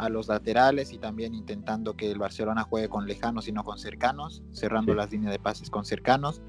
a 0.00 0.08
los 0.08 0.28
laterales 0.28 0.92
y 0.94 0.98
también 0.98 1.34
intentando 1.34 1.94
que 1.94 2.10
el 2.10 2.18
Barcelona 2.18 2.62
juegue 2.62 2.88
con 2.88 3.06
lejanos 3.06 3.48
y 3.48 3.52
no 3.52 3.64
con 3.64 3.78
cercanos, 3.78 4.42
cerrando 4.50 4.94
las 4.94 5.12
líneas 5.12 5.32
de 5.32 5.38
pases 5.38 5.68
con 5.68 5.84
cercanos. 5.84 6.40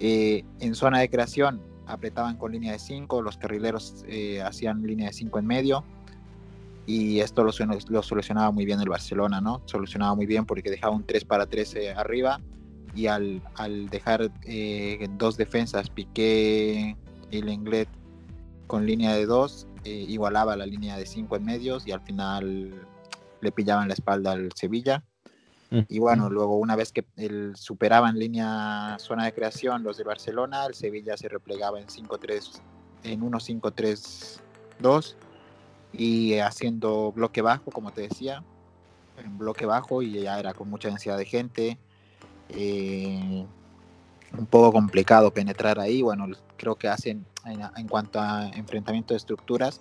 Eh, 0.00 0.44
en 0.58 0.74
zona 0.74 0.98
de 0.98 1.08
creación, 1.08 1.60
apretaban 1.86 2.36
con 2.36 2.50
línea 2.50 2.72
de 2.72 2.80
5, 2.80 3.22
los 3.22 3.36
carrileros 3.36 4.04
eh, 4.08 4.42
hacían 4.42 4.82
línea 4.82 5.06
de 5.06 5.12
5 5.12 5.38
en 5.38 5.46
medio 5.46 5.84
y 6.84 7.20
esto 7.20 7.44
lo, 7.44 7.52
lo, 7.88 8.02
solucionaba 8.02 8.50
muy 8.50 8.64
bien 8.64 8.80
el 8.80 8.88
Barcelona, 8.88 9.40
¿no? 9.40 9.62
Solucionaba 9.66 10.16
muy 10.16 10.26
bien 10.26 10.44
porque 10.44 10.68
dejaba 10.68 10.92
un 10.92 11.04
3 11.04 11.24
para 11.24 11.46
3 11.46 11.74
eh, 11.76 11.92
arriba 11.92 12.40
y 12.96 13.06
al, 13.06 13.42
al 13.54 13.90
dejar 13.90 14.28
dos 15.16 15.36
defensas, 15.36 15.88
Piqué 15.88 16.96
y 17.30 17.42
Lenglet 17.42 17.88
con 18.66 18.86
línea 18.86 19.14
de 19.14 19.24
2, 19.26 19.68
igualaba 19.84 20.56
la 20.56 20.66
línea 20.66 20.96
de 20.96 21.06
5 21.06 21.36
en 21.36 21.44
medios 21.44 21.86
y 21.86 21.92
al 21.92 22.00
final 22.00 22.86
le 23.40 23.52
pillaban 23.52 23.88
la 23.88 23.94
espalda 23.94 24.32
al 24.32 24.50
Sevilla 24.54 25.02
y 25.88 25.98
bueno, 25.98 26.28
luego 26.28 26.58
una 26.58 26.76
vez 26.76 26.92
que 26.92 27.06
el, 27.16 27.56
superaban 27.56 28.18
línea 28.18 28.96
zona 28.98 29.24
de 29.24 29.32
creación 29.32 29.82
los 29.82 29.96
de 29.96 30.04
Barcelona, 30.04 30.66
el 30.66 30.74
Sevilla 30.74 31.16
se 31.16 31.28
replegaba 31.28 31.80
en 31.80 31.86
5-3, 31.86 32.60
en 33.04 33.22
1-5-3-2 33.22 35.14
y 35.94 36.38
haciendo 36.40 37.10
bloque 37.12 37.40
bajo, 37.40 37.70
como 37.70 37.90
te 37.90 38.02
decía, 38.02 38.44
en 39.16 39.38
bloque 39.38 39.64
bajo 39.64 40.02
y 40.02 40.20
ya 40.20 40.38
era 40.38 40.52
con 40.52 40.68
mucha 40.68 40.88
densidad 40.88 41.16
de 41.16 41.24
gente. 41.24 41.78
Eh, 42.50 43.46
un 44.36 44.46
poco 44.46 44.72
complicado 44.72 45.30
penetrar 45.32 45.80
ahí. 45.80 46.02
Bueno, 46.02 46.26
creo 46.58 46.76
que 46.76 46.88
hacen 46.88 47.24
en 47.46 47.88
cuanto 47.88 48.20
a 48.20 48.48
enfrentamiento 48.48 49.14
de 49.14 49.18
estructuras, 49.18 49.80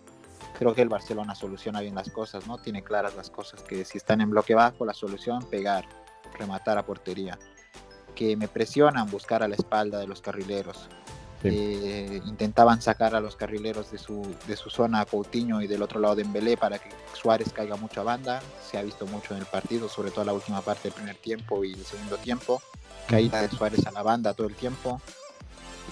creo 0.57 0.73
que 0.73 0.81
el 0.81 0.89
Barcelona 0.89 1.35
soluciona 1.35 1.81
bien 1.81 1.95
las 1.95 2.09
cosas, 2.09 2.47
¿no? 2.47 2.57
Tiene 2.57 2.83
claras 2.83 3.15
las 3.15 3.29
cosas, 3.29 3.61
que 3.63 3.85
si 3.85 3.97
están 3.97 4.21
en 4.21 4.29
bloque 4.29 4.55
bajo, 4.55 4.85
la 4.85 4.93
solución, 4.93 5.43
pegar, 5.49 5.87
rematar 6.37 6.77
a 6.77 6.85
portería. 6.85 7.37
Que 8.15 8.35
me 8.35 8.47
presionan 8.47 9.09
buscar 9.09 9.43
a 9.43 9.47
la 9.47 9.55
espalda 9.55 9.99
de 9.99 10.07
los 10.07 10.21
carrileros. 10.21 10.89
Eh, 11.43 12.21
intentaban 12.25 12.83
sacar 12.83 13.15
a 13.15 13.19
los 13.19 13.35
carrileros 13.35 13.91
de 13.91 13.97
su, 13.97 14.21
de 14.47 14.55
su 14.55 14.69
zona 14.69 15.05
Coutinho 15.05 15.61
y 15.61 15.67
del 15.67 15.81
otro 15.81 15.99
lado 15.99 16.15
de 16.15 16.21
Embelé 16.21 16.55
para 16.55 16.77
que 16.77 16.89
Suárez 17.19 17.51
caiga 17.51 17.77
mucho 17.77 18.01
a 18.01 18.03
banda. 18.03 18.41
Se 18.69 18.77
ha 18.77 18.83
visto 18.83 19.07
mucho 19.07 19.33
en 19.33 19.39
el 19.39 19.47
partido, 19.47 19.89
sobre 19.89 20.11
todo 20.11 20.25
la 20.25 20.33
última 20.33 20.61
parte 20.61 20.83
del 20.83 20.93
primer 20.93 21.15
tiempo 21.15 21.63
y 21.63 21.73
el 21.73 21.83
segundo 21.83 22.17
tiempo. 22.17 22.61
Caída 23.07 23.41
de 23.41 23.49
Suárez 23.49 23.87
a 23.87 23.91
la 23.91 24.03
banda 24.03 24.33
todo 24.33 24.47
el 24.47 24.55
tiempo. 24.55 25.01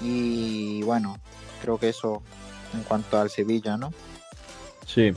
Y 0.02 0.82
bueno, 0.84 1.18
creo 1.62 1.78
que 1.78 1.90
eso 1.90 2.22
en 2.74 2.84
cuanto 2.84 3.20
al 3.20 3.30
Sevilla, 3.30 3.78
¿no? 3.78 3.94
Sí, 4.86 5.14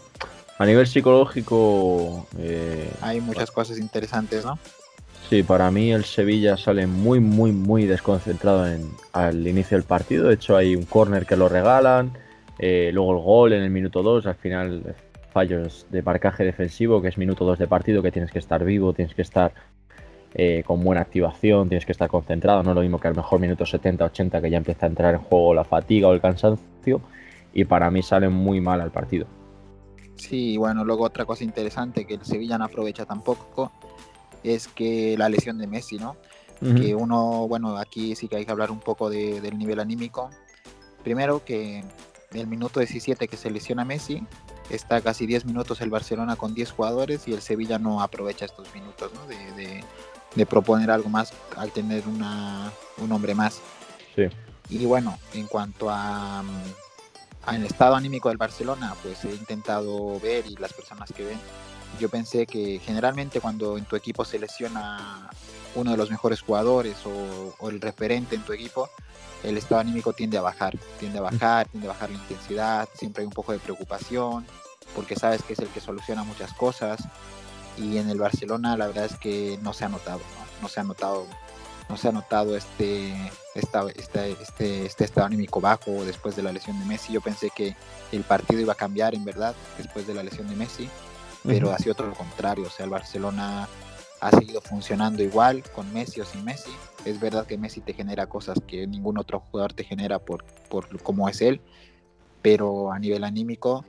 a 0.59 0.67
nivel 0.67 0.87
psicológico... 0.87 2.27
Eh, 2.39 2.91
Hay 3.01 3.21
muchas 3.21 3.51
cosas 3.51 3.79
interesantes, 3.79 4.45
¿no? 4.45 4.59
Sí, 5.29 5.43
para 5.43 5.71
mí 5.71 5.93
el 5.93 6.05
Sevilla 6.05 6.57
sale 6.57 6.87
muy, 6.87 7.19
muy, 7.21 7.53
muy 7.53 7.87
desconcentrado 7.87 8.67
en, 8.67 8.91
al 9.12 9.47
inicio 9.47 9.77
del 9.79 9.87
partido. 9.87 10.29
De 10.29 10.35
hecho, 10.35 10.57
hay 10.57 10.77
un 10.77 10.85
córner 10.85 11.25
que 11.25 11.37
lo 11.37 11.49
regalan, 11.49 12.12
eh, 12.59 12.91
luego 12.93 13.12
el 13.12 13.23
gol 13.23 13.53
en 13.55 13.62
el 13.62 13.71
minuto 13.71 14.03
2, 14.03 14.27
al 14.27 14.35
final 14.35 14.95
fallos 15.33 15.87
de 15.91 16.03
marcaje 16.03 16.45
defensivo, 16.45 17.01
que 17.01 17.09
es 17.09 17.17
minuto 17.17 17.45
2 17.45 17.59
de 17.59 17.67
partido, 17.67 18.03
que 18.03 18.12
tienes 18.12 18.31
que 18.31 18.39
estar 18.39 18.62
vivo, 18.62 18.93
tienes 18.93 19.15
que 19.15 19.23
estar 19.23 19.55
eh, 20.35 20.62
con 20.67 20.83
buena 20.83 21.03
activación, 21.03 21.69
tienes 21.69 21.85
que 21.85 21.93
estar 21.93 22.09
concentrado, 22.09 22.62
no 22.62 22.71
es 22.71 22.75
lo 22.75 22.83
mismo 22.83 22.99
que 22.99 23.09
al 23.09 23.15
mejor 23.15 23.41
minuto 23.41 23.65
70-80 23.65 24.41
que 24.41 24.51
ya 24.51 24.57
empieza 24.57 24.87
a 24.87 24.89
entrar 24.89 25.15
en 25.15 25.21
juego 25.21 25.55
la 25.55 25.65
fatiga 25.65 26.09
o 26.09 26.12
el 26.12 26.21
cansancio, 26.21 27.01
y 27.53 27.65
para 27.65 27.91
mí 27.91 28.03
sale 28.03 28.29
muy 28.29 28.61
mal 28.61 28.81
al 28.81 28.91
partido. 28.91 29.27
Sí, 30.17 30.57
bueno, 30.57 30.85
luego 30.85 31.05
otra 31.05 31.25
cosa 31.25 31.45
interesante 31.45 32.05
que 32.05 32.15
el 32.15 32.25
Sevilla 32.25 32.57
no 32.57 32.65
aprovecha 32.65 33.05
tampoco 33.05 33.73
es 34.43 34.69
que 34.69 35.17
la 35.19 35.29
lesión 35.29 35.59
de 35.59 35.67
Messi, 35.67 35.99
¿no? 35.99 36.17
Que 36.61 36.95
uno, 36.95 37.49
bueno, 37.49 37.77
aquí 37.77 38.15
sí 38.15 38.29
que 38.29 38.37
hay 38.37 38.45
que 38.45 38.53
hablar 38.53 38.71
un 38.71 38.79
poco 38.79 39.11
del 39.11 39.59
nivel 39.59 39.81
anímico. 39.81 40.31
Primero 41.03 41.45
que 41.45 41.83
el 42.33 42.47
minuto 42.47 42.79
17 42.79 43.27
que 43.27 43.37
se 43.37 43.51
lesiona 43.51 43.85
Messi, 43.85 44.23
está 44.71 45.01
casi 45.01 45.27
10 45.27 45.45
minutos 45.45 45.81
el 45.81 45.91
Barcelona 45.91 46.37
con 46.37 46.55
10 46.55 46.71
jugadores 46.71 47.27
y 47.27 47.33
el 47.33 47.43
Sevilla 47.43 47.79
no 47.79 48.01
aprovecha 48.01 48.45
estos 48.45 48.73
minutos, 48.75 49.11
¿no? 49.12 49.27
De, 49.27 49.37
de, 49.53 49.85
proponer 50.47 50.91
algo 50.91 51.09
más 51.09 51.33
al 51.57 51.71
tener 51.71 52.07
una, 52.07 52.73
un 52.99 53.12
hombre 53.12 53.35
más. 53.35 53.61
Sí. 54.15 54.25
Y 54.69 54.85
bueno, 54.87 55.19
en 55.35 55.47
cuanto 55.47 55.91
a 55.91 56.43
al 57.45 57.65
estado 57.65 57.97
anímico 57.97 58.29
del 58.29 58.39
Barcelona, 58.39 58.95
pues 59.03 59.25
he 59.25 59.35
intentado 59.35 60.21
ver 60.21 60.47
y 60.47 60.55
las 60.57 60.73
personas 60.73 61.11
que 61.12 61.25
ven 61.25 61.39
yo 61.99 62.09
pensé 62.09 62.47
que 62.47 62.81
generalmente 62.85 63.41
cuando 63.41 63.79
en 63.79 63.85
tu 63.85 63.97
equipo 63.97 64.25
se 64.25 64.39
lesiona 64.39 65.31
uno 65.75 65.91
de 65.93 65.97
los 65.97 66.11
mejores 66.11 66.41
jugadores 66.41 66.97
o, 67.07 67.69
el 67.69 67.81
referente 67.81 68.35
en 68.35 68.43
tu 68.43 68.53
equipo, 68.53 68.89
el 69.43 69.57
estado 69.57 69.81
anímico 69.81 70.12
tiende 70.12 70.39
a 70.39 70.43
bajar, 70.43 70.77
tiende 70.99 71.19
a 71.19 71.23
bajar, 71.23 71.69
tiende 71.69 71.89
a 71.89 71.93
bajar 71.93 72.11
la 72.11 72.17
intensidad, 72.17 72.89
siempre 72.95 73.23
hay 73.23 73.27
un 73.27 73.33
poco 73.33 73.53
de 73.53 73.59
preocupación, 73.59 74.47
porque 74.95 75.17
sabes 75.17 75.43
que 75.43 75.55
es 75.55 75.59
el 75.59 75.69
que 75.69 75.81
soluciona 75.81 76.25
muchas 76.25 76.53
cosas. 76.53 77.01
Y 77.76 77.99
en 77.99 78.09
el 78.11 78.19
Barcelona 78.19 78.76
la 78.76 78.87
verdad 78.87 79.07
es 79.07 79.17
que 79.17 79.59
no 79.62 79.73
se 79.73 79.85
ha 79.85 79.88
notado, 79.88 80.21
no, 80.61 80.69
se 80.69 80.81
ha 80.81 80.85
notado, 80.85 81.26
no 81.88 81.97
se 81.97 82.09
ha 82.09 82.12
notado 82.12 82.57
este, 82.57 83.14
esta, 83.55 83.87
este, 83.97 84.87
este 84.87 85.05
estado 85.05 85.26
anímico 85.26 85.61
bajo 85.61 86.05
después 86.05 86.37
de 86.37 86.43
la 86.43 86.52
lesión 86.52 86.79
de 86.79 86.85
Messi. 86.85 87.12
Yo 87.12 87.21
pensé 87.21 87.50
que 87.55 87.75
el 88.12 88.23
partido 88.23 88.61
iba 88.61 88.75
a 88.75 88.76
cambiar 88.76 89.14
en 89.14 89.25
verdad 89.25 89.55
después 89.79 90.07
de 90.07 90.14
la 90.14 90.23
lesión 90.23 90.49
de 90.49 90.57
Messi, 90.57 90.88
pero 91.45 91.73
ha 91.73 91.79
sido 91.79 91.95
todo 91.95 92.09
lo 92.09 92.14
contrario. 92.14 92.67
O 92.67 92.71
sea, 92.71 92.85
el 92.85 92.91
Barcelona 92.91 93.69
ha 94.21 94.31
seguido 94.31 94.61
funcionando 94.61 95.23
igual 95.23 95.64
con 95.75 95.93
Messi 95.93 96.21
o 96.21 96.25
sin 96.25 96.45
Messi. 96.45 96.71
Es 97.05 97.19
verdad 97.19 97.47
que 97.47 97.59
Messi 97.59 97.81
te 97.81 97.93
genera 97.93 98.26
cosas 98.26 98.59
que 98.67 98.87
ningún 98.87 99.19
otro 99.19 99.41
jugador 99.41 99.73
te 99.73 99.83
genera 99.83 100.21
por, 100.21 100.45
por 100.69 101.02
cómo 101.02 101.29
es 101.29 101.41
él, 101.41 101.61
pero 102.41 102.93
a 102.93 102.99
nivel 103.00 103.25
anímico 103.25 103.85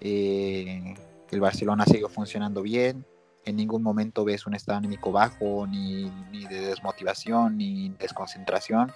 eh, 0.00 0.94
el 1.30 1.40
Barcelona 1.40 1.84
ha 1.84 1.86
seguido 1.86 2.08
funcionando 2.08 2.62
bien. 2.62 3.06
En 3.46 3.56
ningún 3.56 3.82
momento 3.82 4.24
ves 4.24 4.46
un 4.46 4.54
estado 4.54 4.78
anímico 4.78 5.12
bajo, 5.12 5.66
ni, 5.66 6.10
de 6.50 6.60
desmotivación, 6.60 7.56
ni 7.56 7.90
desconcentración. 7.90 8.92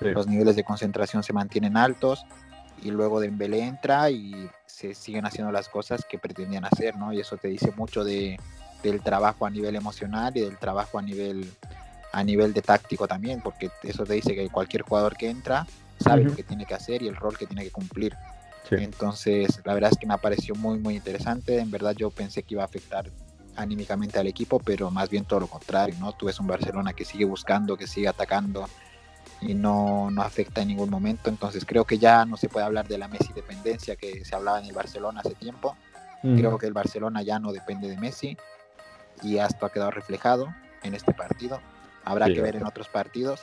Los 0.00 0.26
niveles 0.26 0.56
de 0.56 0.64
concentración 0.64 1.22
se 1.22 1.32
mantienen 1.32 1.76
altos 1.76 2.24
y 2.82 2.90
luego 2.90 3.18
Dembélé 3.18 3.64
entra 3.64 4.10
y 4.10 4.50
se 4.66 4.94
siguen 4.94 5.24
haciendo 5.24 5.50
las 5.50 5.68
cosas 5.68 6.04
que 6.04 6.18
pretendían 6.18 6.66
hacer, 6.66 6.96
¿no? 6.96 7.12
Y 7.12 7.20
eso 7.20 7.38
te 7.38 7.48
dice 7.48 7.72
mucho 7.76 8.04
de, 8.04 8.38
del 8.82 9.00
trabajo 9.00 9.46
a 9.46 9.50
nivel 9.50 9.74
emocional 9.74 10.36
y 10.36 10.42
del 10.42 10.58
trabajo 10.58 10.98
a 10.98 11.02
nivel 11.02 11.50
a 12.12 12.22
nivel 12.22 12.52
de 12.52 12.62
táctico 12.62 13.08
también, 13.08 13.40
porque 13.40 13.70
eso 13.82 14.04
te 14.04 14.14
dice 14.14 14.36
que 14.36 14.48
cualquier 14.48 14.82
jugador 14.82 15.16
que 15.16 15.30
entra 15.30 15.66
sabe 15.98 16.22
lo 16.22 16.36
que 16.36 16.44
tiene 16.44 16.64
que 16.64 16.74
hacer 16.74 17.02
y 17.02 17.08
el 17.08 17.16
rol 17.16 17.36
que 17.36 17.46
tiene 17.46 17.64
que 17.64 17.72
cumplir. 17.72 18.14
Entonces, 18.70 19.60
la 19.64 19.74
verdad 19.74 19.90
es 19.92 19.98
que 19.98 20.06
me 20.06 20.16
pareció 20.18 20.54
muy, 20.54 20.78
muy 20.78 20.96
interesante. 20.96 21.58
En 21.58 21.70
verdad 21.70 21.94
yo 21.96 22.10
pensé 22.10 22.42
que 22.42 22.54
iba 22.54 22.62
a 22.62 22.66
afectar 22.66 23.10
anímicamente 23.56 24.18
al 24.18 24.26
equipo, 24.26 24.58
pero 24.58 24.90
más 24.90 25.08
bien 25.10 25.24
todo 25.24 25.40
lo 25.40 25.46
contrario, 25.46 25.94
¿no? 25.98 26.12
Tú 26.12 26.26
ves 26.26 26.40
un 26.40 26.46
Barcelona 26.46 26.92
que 26.92 27.04
sigue 27.04 27.24
buscando, 27.24 27.76
que 27.76 27.86
sigue 27.86 28.08
atacando, 28.08 28.68
y 29.40 29.54
no, 29.54 30.10
no 30.10 30.22
afecta 30.22 30.62
en 30.62 30.68
ningún 30.68 30.90
momento. 30.90 31.30
Entonces 31.30 31.64
creo 31.64 31.84
que 31.84 31.98
ya 31.98 32.24
no 32.24 32.36
se 32.36 32.48
puede 32.48 32.66
hablar 32.66 32.88
de 32.88 32.98
la 32.98 33.08
Messi 33.08 33.32
dependencia 33.32 33.96
que 33.96 34.24
se 34.24 34.34
hablaba 34.34 34.58
en 34.60 34.66
el 34.66 34.72
Barcelona 34.72 35.20
hace 35.20 35.34
tiempo. 35.34 35.76
Creo 36.22 36.56
que 36.56 36.66
el 36.66 36.72
Barcelona 36.72 37.20
ya 37.20 37.38
no 37.38 37.52
depende 37.52 37.86
de 37.86 37.98
Messi 37.98 38.34
y 39.22 39.36
esto 39.36 39.66
ha 39.66 39.70
quedado 39.70 39.90
reflejado 39.90 40.54
en 40.82 40.94
este 40.94 41.12
partido. 41.12 41.60
Habrá 42.02 42.26
que 42.26 42.40
ver 42.40 42.56
en 42.56 42.64
otros 42.64 42.88
partidos, 42.88 43.42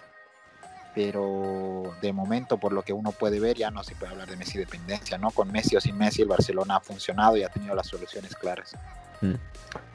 pero 0.96 1.94
de 2.02 2.12
momento, 2.12 2.58
por 2.58 2.74
lo 2.74 2.82
que 2.82 2.92
uno 2.92 3.12
puede 3.12 3.40
ver, 3.40 3.56
ya 3.56 3.70
no 3.70 3.84
se 3.84 3.94
puede 3.94 4.14
hablar 4.14 4.28
de 4.28 4.36
Messi 4.36 4.58
dependencia, 4.58 5.20
¿no? 5.20 5.30
Con 5.30 5.52
Messi 5.52 5.76
o 5.76 5.82
sin 5.82 5.96
Messi, 5.96 6.24
el 6.24 6.28
Barcelona 6.28 6.78
ha 6.78 6.80
funcionado 6.80 7.38
y 7.38 7.44
ha 7.44 7.50
tenido 7.50 7.76
las 7.76 7.86
soluciones 7.86 8.36
claras. 8.36 8.76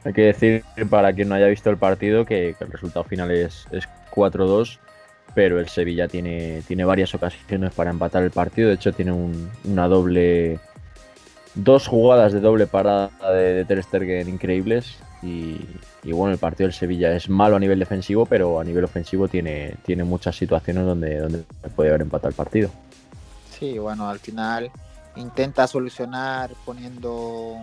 Hay 0.03 0.13
que 0.13 0.21
decir, 0.21 0.63
para 0.89 1.13
quien 1.13 1.29
no 1.29 1.35
haya 1.35 1.47
visto 1.47 1.69
el 1.69 1.77
partido, 1.77 2.25
que, 2.25 2.55
el 2.59 2.71
resultado 2.71 3.03
final 3.03 3.31
es, 3.31 3.67
es 3.71 3.87
4-2 4.11 4.79
pero 5.37 5.59
el 5.59 5.69
Sevilla 5.69 6.07
tiene, 6.07 6.63
tiene 6.67 6.83
varias 6.83 7.13
ocasiones 7.13 7.71
para 7.71 7.91
empatar 7.91 8.23
el 8.23 8.31
partido. 8.31 8.69
De 8.69 8.73
hecho, 8.73 8.91
tiene 8.91 9.11
una 9.65 9.87
doble. 9.87 10.59
Dos 11.53 11.85
jugadas 11.85 12.33
de 12.33 12.39
doble 12.39 12.65
parada 12.65 13.11
de, 13.31 13.63
Ter 13.65 13.83
Stegen 13.83 14.29
increíbles. 14.29 14.97
Y, 15.21 15.59
bueno, 16.11 16.31
el 16.33 16.39
partido 16.39 16.65
del 16.65 16.73
Sevilla 16.73 17.15
es 17.15 17.29
malo 17.29 17.55
a 17.55 17.59
nivel 17.59 17.77
defensivo, 17.77 18.25
pero 18.25 18.59
a 18.59 18.63
nivel 18.63 18.83
ofensivo 18.83 19.27
tiene, 19.27 19.75
tiene 19.85 20.03
muchas 20.03 20.35
situaciones 20.35 20.85
donde 20.85 21.43
puede 21.75 21.89
haber 21.89 22.01
empatado 22.01 22.29
el 22.29 22.35
partido. 22.35 22.71
Sí, 23.51 23.77
bueno, 23.77 24.09
al 24.09 24.17
final 24.17 24.71
intenta 25.17 25.67
solucionar 25.67 26.49
poniendo 26.65 27.57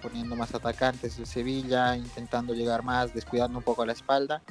poniendo 0.00 0.36
más 0.36 0.54
atacantes 0.54 1.18
el 1.18 1.26
Sevilla, 1.26 1.96
intentando 1.96 2.54
llegar 2.54 2.82
más, 2.82 3.14
descuidando 3.14 3.58
un 3.58 3.64
poco 3.64 3.84
la 3.84 3.92
espalda 3.92 4.42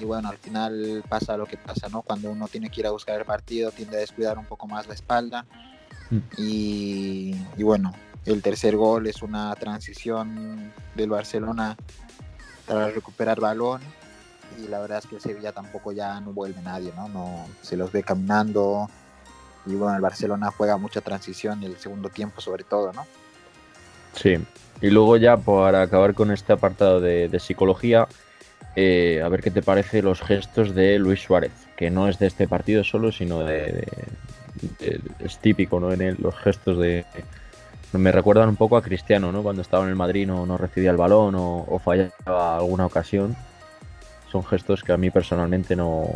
y 0.00 0.04
bueno, 0.04 0.28
al 0.28 0.38
final 0.38 1.04
pasa 1.08 1.36
lo 1.36 1.46
que 1.46 1.56
pasa, 1.56 1.88
¿no? 1.88 2.02
Cuando 2.02 2.30
uno 2.30 2.48
tiene 2.48 2.70
que 2.70 2.80
ir 2.80 2.86
a 2.86 2.90
buscar 2.90 3.18
el 3.18 3.24
partido, 3.24 3.70
tiende 3.70 3.96
a 3.96 4.00
descuidar 4.00 4.38
un 4.38 4.46
poco 4.46 4.66
más 4.66 4.86
la 4.86 4.94
espalda. 4.94 5.46
Mm. 6.10 6.18
Y, 6.36 7.62
bueno, 7.62 7.92
el 8.24 8.42
tercer 8.42 8.76
gol 8.76 9.06
es 9.06 9.22
una 9.22 9.54
transición 9.54 10.72
del 10.94 11.10
Barcelona 11.10 11.76
para 12.66 12.88
recuperar 12.88 13.40
balón. 13.40 13.82
Y 14.58 14.68
la 14.68 14.80
verdad 14.80 14.98
es 14.98 15.06
que 15.06 15.16
el 15.16 15.20
Sevilla 15.20 15.52
tampoco 15.52 15.92
ya 15.92 16.20
no 16.20 16.32
vuelve 16.32 16.60
nadie, 16.62 16.92
¿no? 16.94 17.08
no 17.08 17.46
se 17.62 17.76
los 17.76 17.92
ve 17.92 18.02
caminando. 18.02 18.88
Y 19.66 19.74
bueno, 19.74 19.96
el 19.96 20.02
Barcelona 20.02 20.52
juega 20.56 20.76
mucha 20.76 21.00
transición 21.00 21.62
en 21.62 21.72
el 21.72 21.78
segundo 21.78 22.08
tiempo, 22.08 22.40
sobre 22.40 22.64
todo, 22.64 22.92
¿no? 22.92 23.06
Sí. 24.14 24.38
Y 24.80 24.90
luego 24.90 25.16
ya 25.16 25.36
para 25.36 25.82
acabar 25.82 26.14
con 26.14 26.30
este 26.30 26.52
apartado 26.52 27.00
de, 27.00 27.38
psicología, 27.40 28.06
eh, 28.76 29.22
a 29.24 29.28
ver 29.28 29.40
qué 29.40 29.50
te 29.50 29.62
parece 29.62 30.02
los 30.02 30.20
gestos 30.20 30.74
de 30.74 30.98
Luis 30.98 31.20
Suárez, 31.20 31.52
que 31.76 31.90
no 31.90 32.08
es 32.08 32.18
de 32.18 32.26
este 32.26 32.48
partido 32.48 32.84
solo, 32.84 33.12
sino 33.12 33.40
de, 33.40 33.86
es 35.20 35.38
típico, 35.38 35.80
¿no? 35.80 35.92
En 35.92 36.16
los 36.20 36.34
gestos 36.36 36.78
de 36.78 37.04
me 37.98 38.12
recuerdan 38.12 38.48
un 38.48 38.56
poco 38.56 38.76
a 38.76 38.82
Cristiano, 38.82 39.30
¿no? 39.32 39.42
Cuando 39.42 39.62
estaba 39.62 39.84
en 39.84 39.90
el 39.90 39.96
Madrid 39.96 40.26
no, 40.26 40.46
no 40.46 40.58
recibía 40.58 40.90
el 40.90 40.96
balón 40.96 41.34
o, 41.36 41.80
fallaba 41.82 42.56
alguna 42.56 42.86
ocasión. 42.86 43.36
Son 44.30 44.44
gestos 44.44 44.82
que 44.82 44.92
a 44.92 44.96
mí 44.96 45.10
personalmente 45.10 45.76
no, 45.76 46.08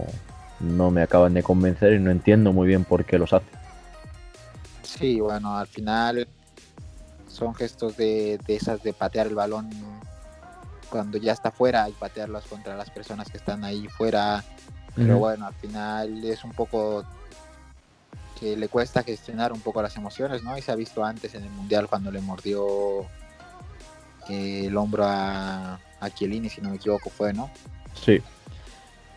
no 0.60 0.90
me 0.90 1.02
acaban 1.02 1.34
de 1.34 1.42
convencer 1.42 1.92
y 1.92 2.00
no 2.00 2.10
entiendo 2.10 2.52
muy 2.52 2.66
bien 2.66 2.84
por 2.84 3.04
qué 3.04 3.18
los 3.18 3.32
hace. 3.32 3.46
Sí, 4.82 5.20
bueno, 5.20 5.56
al 5.56 5.68
final 5.68 6.26
son 7.38 7.54
gestos 7.54 7.96
de, 7.96 8.38
de 8.46 8.56
esas 8.56 8.82
de 8.82 8.92
patear 8.92 9.28
el 9.28 9.34
balón 9.34 9.70
cuando 10.90 11.18
ya 11.18 11.32
está 11.32 11.50
fuera 11.50 11.88
y 11.88 11.92
patearlas 11.92 12.44
contra 12.46 12.76
las 12.76 12.90
personas 12.90 13.30
que 13.30 13.36
están 13.36 13.64
ahí 13.64 13.88
fuera. 13.88 14.44
Pero 14.94 15.18
bueno, 15.18 15.46
al 15.46 15.54
final 15.54 16.24
es 16.24 16.42
un 16.42 16.50
poco 16.50 17.04
que 18.40 18.56
le 18.56 18.68
cuesta 18.68 19.04
gestionar 19.04 19.52
un 19.52 19.60
poco 19.60 19.80
las 19.80 19.96
emociones, 19.96 20.42
¿no? 20.42 20.58
Y 20.58 20.62
se 20.62 20.72
ha 20.72 20.74
visto 20.74 21.04
antes 21.04 21.34
en 21.34 21.44
el 21.44 21.50
Mundial 21.50 21.86
cuando 21.88 22.10
le 22.10 22.20
mordió 22.20 23.02
eh, 24.28 24.64
el 24.66 24.76
hombro 24.76 25.04
a, 25.06 25.78
a 26.00 26.10
Chiellini, 26.10 26.48
si 26.48 26.60
no 26.60 26.70
me 26.70 26.76
equivoco, 26.76 27.10
fue, 27.10 27.32
¿no? 27.32 27.48
Sí. 27.94 28.20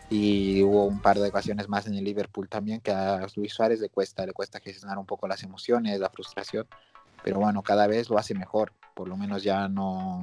Y 0.08 0.62
hubo 0.62 0.84
un 0.86 1.00
par 1.00 1.18
de 1.18 1.28
ocasiones 1.28 1.68
más 1.68 1.86
en 1.86 1.94
el 1.94 2.04
Liverpool 2.04 2.48
también 2.48 2.80
que 2.80 2.92
a 2.92 3.26
Luis 3.34 3.52
Suárez 3.52 3.80
le 3.80 3.88
cuesta, 3.88 4.24
le 4.24 4.32
cuesta 4.32 4.60
gestionar 4.60 4.98
un 4.98 5.06
poco 5.06 5.26
las 5.26 5.42
emociones, 5.42 5.98
la 5.98 6.10
frustración. 6.10 6.66
Pero 7.22 7.38
bueno, 7.38 7.62
cada 7.62 7.86
vez 7.86 8.10
lo 8.10 8.18
hace 8.18 8.34
mejor. 8.34 8.72
Por 8.94 9.08
lo 9.08 9.16
menos 9.16 9.42
ya 9.42 9.68
no, 9.68 10.20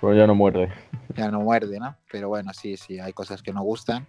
pero 0.00 0.14
ya 0.14 0.26
no 0.26 0.34
muerde. 0.34 0.72
Ya 1.16 1.30
no 1.30 1.40
muerde, 1.40 1.80
¿no? 1.80 1.96
Pero 2.10 2.28
bueno, 2.28 2.52
sí, 2.52 2.76
sí, 2.76 3.00
hay 3.00 3.12
cosas 3.12 3.42
que 3.42 3.52
no 3.52 3.62
gustan. 3.62 4.06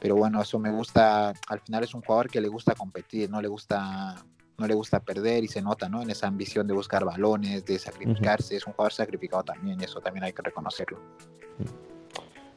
Pero 0.00 0.16
bueno, 0.16 0.42
eso 0.42 0.58
me 0.58 0.70
gusta. 0.70 1.32
Al 1.48 1.60
final 1.60 1.84
es 1.84 1.94
un 1.94 2.02
jugador 2.02 2.28
que 2.28 2.40
le 2.40 2.48
gusta 2.48 2.74
competir, 2.74 3.30
no 3.30 3.40
le 3.40 3.48
gusta, 3.48 4.16
no 4.58 4.66
le 4.66 4.74
gusta 4.74 5.00
perder 5.00 5.44
y 5.44 5.48
se 5.48 5.62
nota, 5.62 5.88
¿no? 5.88 6.02
En 6.02 6.10
esa 6.10 6.26
ambición 6.26 6.66
de 6.66 6.74
buscar 6.74 7.04
balones, 7.04 7.64
de 7.64 7.78
sacrificarse. 7.78 8.56
Es 8.56 8.66
un 8.66 8.74
jugador 8.74 8.92
sacrificado 8.92 9.44
también 9.44 9.80
y 9.80 9.84
eso 9.84 10.00
también 10.00 10.24
hay 10.24 10.32
que 10.32 10.42
reconocerlo. 10.42 10.98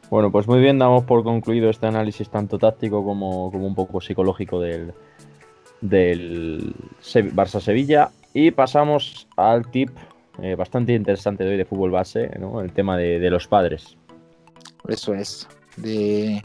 Bueno, 0.10 0.31
pues 0.31 0.47
muy 0.47 0.60
bien, 0.60 0.79
damos 0.79 1.03
por 1.03 1.23
concluido 1.23 1.69
este 1.69 1.86
análisis 1.86 2.29
tanto 2.29 2.57
táctico 2.57 3.03
como, 3.03 3.51
como 3.51 3.67
un 3.67 3.75
poco 3.75 3.99
psicológico 3.99 4.60
del, 4.60 4.93
del 5.81 6.73
Barça 7.33 7.59
Sevilla. 7.59 8.11
Y 8.33 8.51
pasamos 8.51 9.27
al 9.35 9.69
tip 9.71 9.89
eh, 10.41 10.55
bastante 10.55 10.93
interesante 10.93 11.43
de 11.43 11.51
hoy 11.51 11.57
de 11.57 11.65
fútbol 11.65 11.91
base, 11.91 12.29
¿no? 12.39 12.61
El 12.61 12.71
tema 12.71 12.97
de, 12.97 13.29
los 13.29 13.47
padres. 13.47 13.97
Eso 14.87 15.13
es, 15.13 15.47
de 15.77 16.43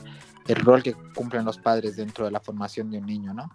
el 0.49 0.57
rol 0.57 0.83
que 0.83 0.95
cumplen 1.15 1.45
los 1.45 1.59
padres 1.59 1.97
dentro 1.97 2.25
de 2.25 2.31
la 2.31 2.41
formación 2.41 2.91
de 2.91 2.99
un 2.99 3.07
niño, 3.07 3.35
¿no? 3.35 3.51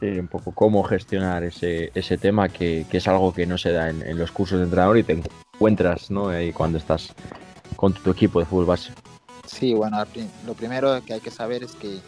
Sí, 0.00 0.06
un 0.06 0.28
poco 0.28 0.52
cómo 0.52 0.82
gestionar 0.82 1.44
ese, 1.44 1.90
ese 1.94 2.18
tema 2.18 2.48
que, 2.48 2.84
es 2.90 3.08
algo 3.08 3.32
que 3.32 3.46
no 3.46 3.56
se 3.56 3.72
da 3.72 3.88
en, 3.88 4.18
los 4.18 4.30
cursos 4.30 4.58
de 4.58 4.64
entrenador 4.64 4.98
y 4.98 5.04
te 5.04 5.22
encuentras, 5.54 6.10
¿no? 6.10 6.28
Ahí 6.28 6.52
cuando 6.52 6.78
estás 6.78 7.14
con 7.76 7.94
tu 7.94 8.10
equipo 8.10 8.40
de 8.40 8.46
fútbol 8.46 8.66
base. 8.66 8.92
Sí, 9.46 9.72
bueno, 9.72 10.04
lo 10.44 10.54
primero 10.54 11.00
que 11.04 11.14
hay 11.14 11.20
que 11.20 11.30
saber 11.30 11.62
es 11.62 11.72
que 11.72 12.00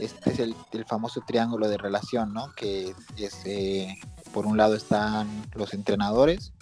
este 0.00 0.32
es 0.32 0.38
el, 0.38 0.54
famoso 0.86 1.22
triángulo 1.26 1.68
de 1.68 1.76
relación, 1.76 2.32
¿no? 2.32 2.52
Que 2.54 2.94
es, 3.16 3.42
eh, 3.44 3.96
por 4.32 4.46
un 4.46 4.56
lado 4.56 4.74
están 4.74 5.28
los 5.54 5.74
entrenadores, 5.74 6.52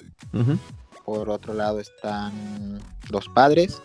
por 1.05 1.31
otro 1.31 1.55
lado 1.55 1.81
están 1.81 2.81
los 3.11 3.29
padres 3.29 3.81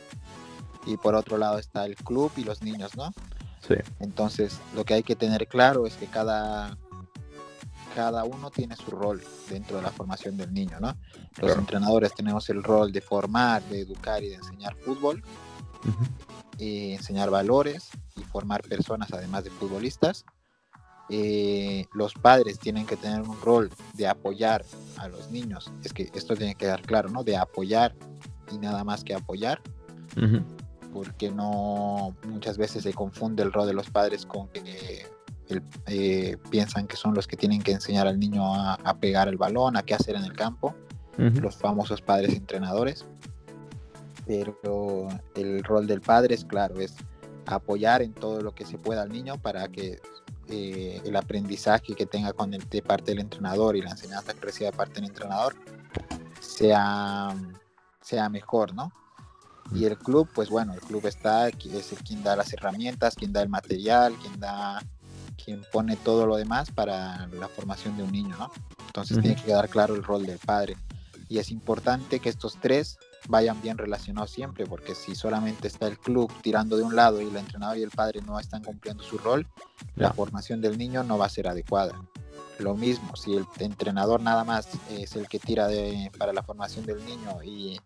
y 0.85 0.97
por 0.97 1.15
otro 1.15 1.37
lado 1.37 1.57
está 1.57 1.85
el 1.85 1.95
club 1.95 2.31
y 2.37 2.43
los 2.43 2.61
niños, 2.61 2.95
¿no? 2.97 3.13
Sí. 3.67 3.75
Entonces, 3.99 4.59
lo 4.75 4.83
que 4.83 4.95
hay 4.95 5.03
que 5.03 5.15
tener 5.15 5.47
claro 5.47 5.87
es 5.87 5.95
que 5.95 6.07
cada, 6.07 6.77
cada 7.95 8.23
uno 8.25 8.51
tiene 8.51 8.75
su 8.75 8.91
rol 8.91 9.23
dentro 9.49 9.77
de 9.77 9.83
la 9.83 9.91
formación 9.91 10.35
del 10.35 10.53
niño, 10.53 10.79
¿no? 10.79 10.97
Los 11.41 11.57
entrenadores 11.57 12.13
tenemos 12.13 12.49
el 12.49 12.63
rol 12.63 12.91
de 12.91 13.01
formar, 13.01 13.63
de 13.63 13.81
educar 13.81 14.23
y 14.23 14.29
de 14.29 14.35
enseñar 14.35 14.75
fútbol, 14.75 15.23
y 16.57 16.93
enseñar 16.93 17.29
valores 17.29 17.89
y 18.15 18.21
formar 18.23 18.61
personas 18.61 19.11
además 19.11 19.43
de 19.43 19.49
futbolistas. 19.49 20.25
Eh, 21.09 21.85
los 21.93 22.13
padres 22.13 22.59
tienen 22.59 22.85
que 22.85 22.95
tener 22.95 23.21
un 23.21 23.39
rol 23.41 23.69
de 23.93 24.07
apoyar 24.07 24.63
a 24.97 25.07
los 25.07 25.29
niños. 25.31 25.71
Es 25.83 25.93
que 25.93 26.09
esto 26.13 26.35
tiene 26.35 26.53
que 26.53 26.65
quedar 26.65 26.81
claro, 26.81 27.09
¿no? 27.09 27.23
De 27.23 27.35
apoyar 27.35 27.95
y 28.51 28.57
nada 28.57 28.83
más 28.83 29.03
que 29.03 29.13
apoyar. 29.13 29.61
Porque 30.93 31.31
no 31.31 32.15
muchas 32.27 32.57
veces 32.57 32.83
se 32.83 32.93
confunde 32.93 33.43
el 33.43 33.51
rol 33.51 33.67
de 33.67 33.73
los 33.73 33.89
padres 33.89 34.25
con 34.25 34.47
que 34.49 35.07
eh, 35.87 36.37
piensan 36.49 36.87
que 36.87 36.95
son 36.95 37.13
los 37.13 37.27
que 37.27 37.35
tienen 37.35 37.61
que 37.61 37.71
enseñar 37.71 38.07
al 38.07 38.19
niño 38.19 38.43
a, 38.55 38.97
pegar 38.99 39.27
el 39.27 39.37
balón, 39.37 39.75
a 39.75 39.83
qué 39.83 39.93
hacer 39.93 40.15
en 40.15 40.23
el 40.23 40.33
campo, 40.33 40.75
los 41.17 41.57
famosos 41.57 42.01
padres 42.01 42.33
entrenadores. 42.35 43.05
Pero 44.25 45.07
el 45.35 45.63
rol 45.63 45.87
del 45.87 46.01
padre 46.01 46.35
es 46.35 46.45
claro, 46.45 46.79
es 46.79 46.95
apoyar 47.45 48.01
en 48.01 48.13
todo 48.13 48.41
lo 48.41 48.55
que 48.55 48.65
se 48.65 48.77
pueda 48.77 49.01
al 49.01 49.09
niño 49.09 49.41
para 49.41 49.67
que 49.67 49.99
eh, 50.47 51.01
el 51.03 51.15
aprendizaje 51.15 51.95
que 51.95 52.05
tenga 52.05 52.33
con 52.33 52.53
el, 52.53 52.67
de 52.69 52.81
parte 52.81 53.11
del 53.11 53.19
entrenador 53.19 53.75
y 53.75 53.81
la 53.81 53.91
enseñanza 53.91 54.33
que 54.33 54.41
reciba 54.41 54.71
de 54.71 54.77
parte 54.77 54.95
del 54.95 55.05
entrenador 55.05 55.55
sea, 56.39 57.35
sea 58.01 58.29
mejor, 58.29 58.73
¿no? 58.73 58.91
Y 59.73 59.85
el 59.85 59.97
club, 59.97 60.29
pues 60.33 60.49
bueno, 60.49 60.73
el 60.73 60.81
club 60.81 61.05
está, 61.07 61.47
es 61.47 61.91
el 61.91 61.97
quien 61.99 62.23
da 62.23 62.35
las 62.35 62.51
herramientas, 62.53 63.15
quien 63.15 63.33
da 63.33 63.41
el 63.41 63.49
material, 63.49 64.13
quien 64.21 64.39
da 64.39 64.81
quien 65.43 65.63
pone 65.71 65.95
todo 65.95 66.27
lo 66.27 66.35
demás 66.35 66.71
para 66.71 67.27
la 67.27 67.47
formación 67.47 67.97
de 67.97 68.03
un 68.03 68.11
niño, 68.11 68.35
¿no? 68.37 68.51
Entonces 68.85 69.19
tiene 69.19 69.35
que 69.35 69.43
quedar 69.43 69.69
claro 69.69 69.95
el 69.95 70.03
rol 70.03 70.25
del 70.25 70.37
padre. 70.37 70.77
Y 71.27 71.39
es 71.39 71.49
importante 71.49 72.19
que 72.19 72.29
estos 72.29 72.57
tres 72.61 72.97
vayan 73.27 73.61
bien 73.61 73.77
relacionados 73.77 74.31
siempre, 74.31 74.65
porque 74.65 74.95
si 74.95 75.15
solamente 75.15 75.67
está 75.67 75.87
el 75.87 75.97
club 75.97 76.31
tirando 76.41 76.77
de 76.77 76.83
un 76.83 76.95
lado 76.95 77.21
y 77.21 77.27
el 77.27 77.35
entrenador 77.35 77.77
y 77.77 77.83
el 77.83 77.91
padre 77.91 78.21
no 78.25 78.39
están 78.39 78.63
cumpliendo 78.63 79.03
su 79.03 79.17
rol, 79.17 79.47
la 79.95 80.11
formación 80.13 80.61
del 80.61 80.77
niño 80.77 81.03
no 81.03 81.17
va 81.17 81.25
a 81.25 81.29
ser 81.29 81.47
adecuada. 81.47 81.93
Lo 82.59 82.75
mismo, 82.75 83.15
si 83.15 83.35
el 83.35 83.45
entrenador 83.59 84.21
nada 84.21 84.43
más 84.43 84.69
es 84.89 85.15
el 85.15 85.27
que 85.27 85.39
tira 85.39 85.67
de, 85.67 86.11
para 86.17 86.33
la 86.33 86.43
formación 86.43 86.85
del 86.85 87.03
niño 87.05 87.41
y, 87.43 87.79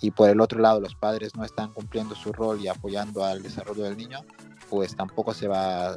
y 0.00 0.10
por 0.12 0.30
el 0.30 0.40
otro 0.40 0.60
lado 0.60 0.80
los 0.80 0.94
padres 0.94 1.34
no 1.34 1.44
están 1.44 1.72
cumpliendo 1.72 2.14
su 2.14 2.32
rol 2.32 2.60
y 2.60 2.68
apoyando 2.68 3.24
al 3.24 3.42
desarrollo 3.42 3.84
del 3.84 3.96
niño, 3.96 4.20
pues 4.70 4.94
tampoco 4.94 5.34
se 5.34 5.48
va 5.48 5.96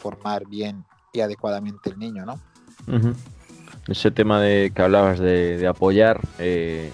formar 0.00 0.48
bien 0.48 0.84
y 1.12 1.20
adecuadamente 1.20 1.90
el 1.90 1.98
niño, 1.98 2.24
¿no? 2.26 2.40
Ese 3.86 4.10
tema 4.10 4.40
de 4.40 4.72
que 4.74 4.82
hablabas 4.82 5.18
de, 5.18 5.64
apoyar, 5.68 6.20
eh, 6.38 6.90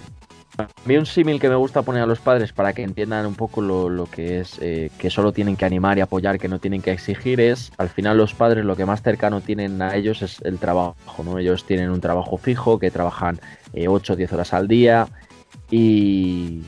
a 0.59 0.69
mí 0.85 0.97
un 0.97 1.07
símil 1.07 1.41
que 1.41 1.49
me 1.49 1.55
gusta 1.55 1.83
poner 1.83 2.03
a 2.03 2.07
los 2.07 2.21
padres 2.21 2.53
para 2.53 2.73
que 2.73 2.83
entiendan 2.83 3.27
un 3.27 3.35
poco 3.35 3.61
lo, 3.61 4.07
que 4.07 4.41
es 4.41 4.59
eh, 4.61 4.91
que 4.99 5.11
solo 5.11 5.33
tienen 5.33 5.57
que 5.57 5.65
animar 5.65 5.99
y 5.99 6.01
apoyar, 6.01 6.39
que 6.39 6.49
no 6.49 6.59
tienen 6.59 6.83
que 6.83 6.93
exigir, 6.93 7.41
es 7.41 7.73
al 7.79 7.89
final 7.89 8.17
los 8.17 8.35
padres 8.35 8.65
lo 8.65 8.77
que 8.77 8.87
más 8.87 9.03
cercano 9.03 9.41
tienen 9.41 9.83
a 9.83 9.95
ellos 9.97 10.23
es 10.23 10.41
el 10.43 10.59
trabajo, 10.59 11.25
¿no? 11.25 11.39
Ellos 11.39 11.65
tienen 11.65 11.91
un 11.91 12.01
trabajo 12.01 12.37
fijo, 12.39 12.79
que 12.79 12.91
trabajan 12.91 13.41
8 13.75 14.13
o 14.13 14.17
10 14.17 14.33
horas 14.33 14.55
al 14.55 14.69
día 14.69 15.09
y, 15.71 16.63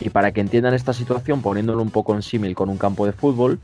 y 0.00 0.10
para 0.10 0.32
que 0.32 0.40
entiendan 0.40 0.74
esta 0.74 0.92
situación, 0.92 1.42
poniéndolo 1.42 1.82
un 1.82 1.90
poco 1.90 2.14
en 2.14 2.22
símil 2.22 2.54
con 2.54 2.68
un 2.68 2.78
campo 2.78 3.06
de 3.06 3.12
fútbol, 3.12 3.58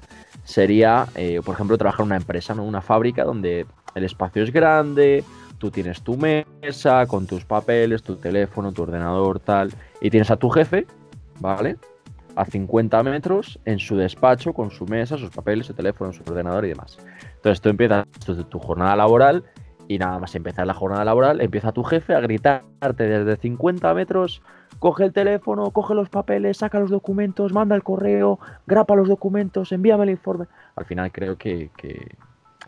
sería, 0.45 1.07
eh, 1.15 1.41
por 1.45 1.55
ejemplo, 1.55 1.79
trabajar 1.79 2.01
en 2.01 2.07
una 2.07 2.17
empresa, 2.17 2.55
¿no? 2.55 2.65
una 2.65 2.83
fábrica 2.83 3.25
donde 3.25 3.67
el 3.95 4.05
espacio 4.05 4.43
es 4.43 4.53
grande, 4.53 5.25
tú 5.65 5.71
tienes 5.71 6.03
tu 6.03 6.19
mesa 6.19 7.07
con 7.07 7.27
tus 7.27 7.47
papeles, 7.47 8.03
tu 8.03 8.17
teléfono, 8.17 8.71
tu 8.73 8.83
ordenador, 8.83 9.41
tal, 9.41 9.73
y 9.99 10.11
tienes 10.11 10.31
a 10.31 10.37
tu 10.37 10.51
jefe, 10.51 10.87
¿vale? 11.41 11.79
A 12.37 12.45
50 12.45 13.03
metros 13.03 13.59
en 13.65 13.79
su 13.79 13.97
despacho 13.97 14.53
con 14.53 14.71
su 14.71 14.85
mesa, 14.85 15.17
sus 15.17 15.31
papeles, 15.31 15.65
su 15.67 15.73
teléfono, 15.73 16.13
su 16.13 16.23
ordenador 16.29 16.67
y 16.67 16.69
demás. 16.69 16.99
Entonces 17.37 17.63
tú 17.63 17.71
empiezas 17.71 18.05
tu 18.51 18.59
jornada 18.59 18.95
laboral 18.95 19.43
y 19.89 19.97
nada 19.97 20.19
más 20.19 20.35
empezar 20.35 20.67
la 20.67 20.75
jornada 20.75 21.03
laboral, 21.03 21.41
empieza 21.41 21.73
tu 21.73 21.83
jefe 21.83 22.15
a 22.15 22.21
gritarte 22.21 23.09
desde 23.09 23.37
50 23.39 23.95
metros 23.95 24.43
coge 24.79 25.05
el 25.05 25.15
teléfono, 25.15 25.71
coge 25.71 25.95
los 25.95 26.11
papeles, 26.11 26.59
saca 26.59 26.79
los 26.79 26.91
documentos, 26.91 27.55
manda 27.55 27.75
el 27.75 27.83
correo, 27.83 28.39
grapa 28.67 28.95
los 28.97 29.09
documentos, 29.09 29.73
envíame 29.73 30.05
el 30.05 30.11
informe. 30.11 30.45
Al 30.77 30.85
final 30.85 31.11
creo 31.11 31.39
que, 31.39 31.71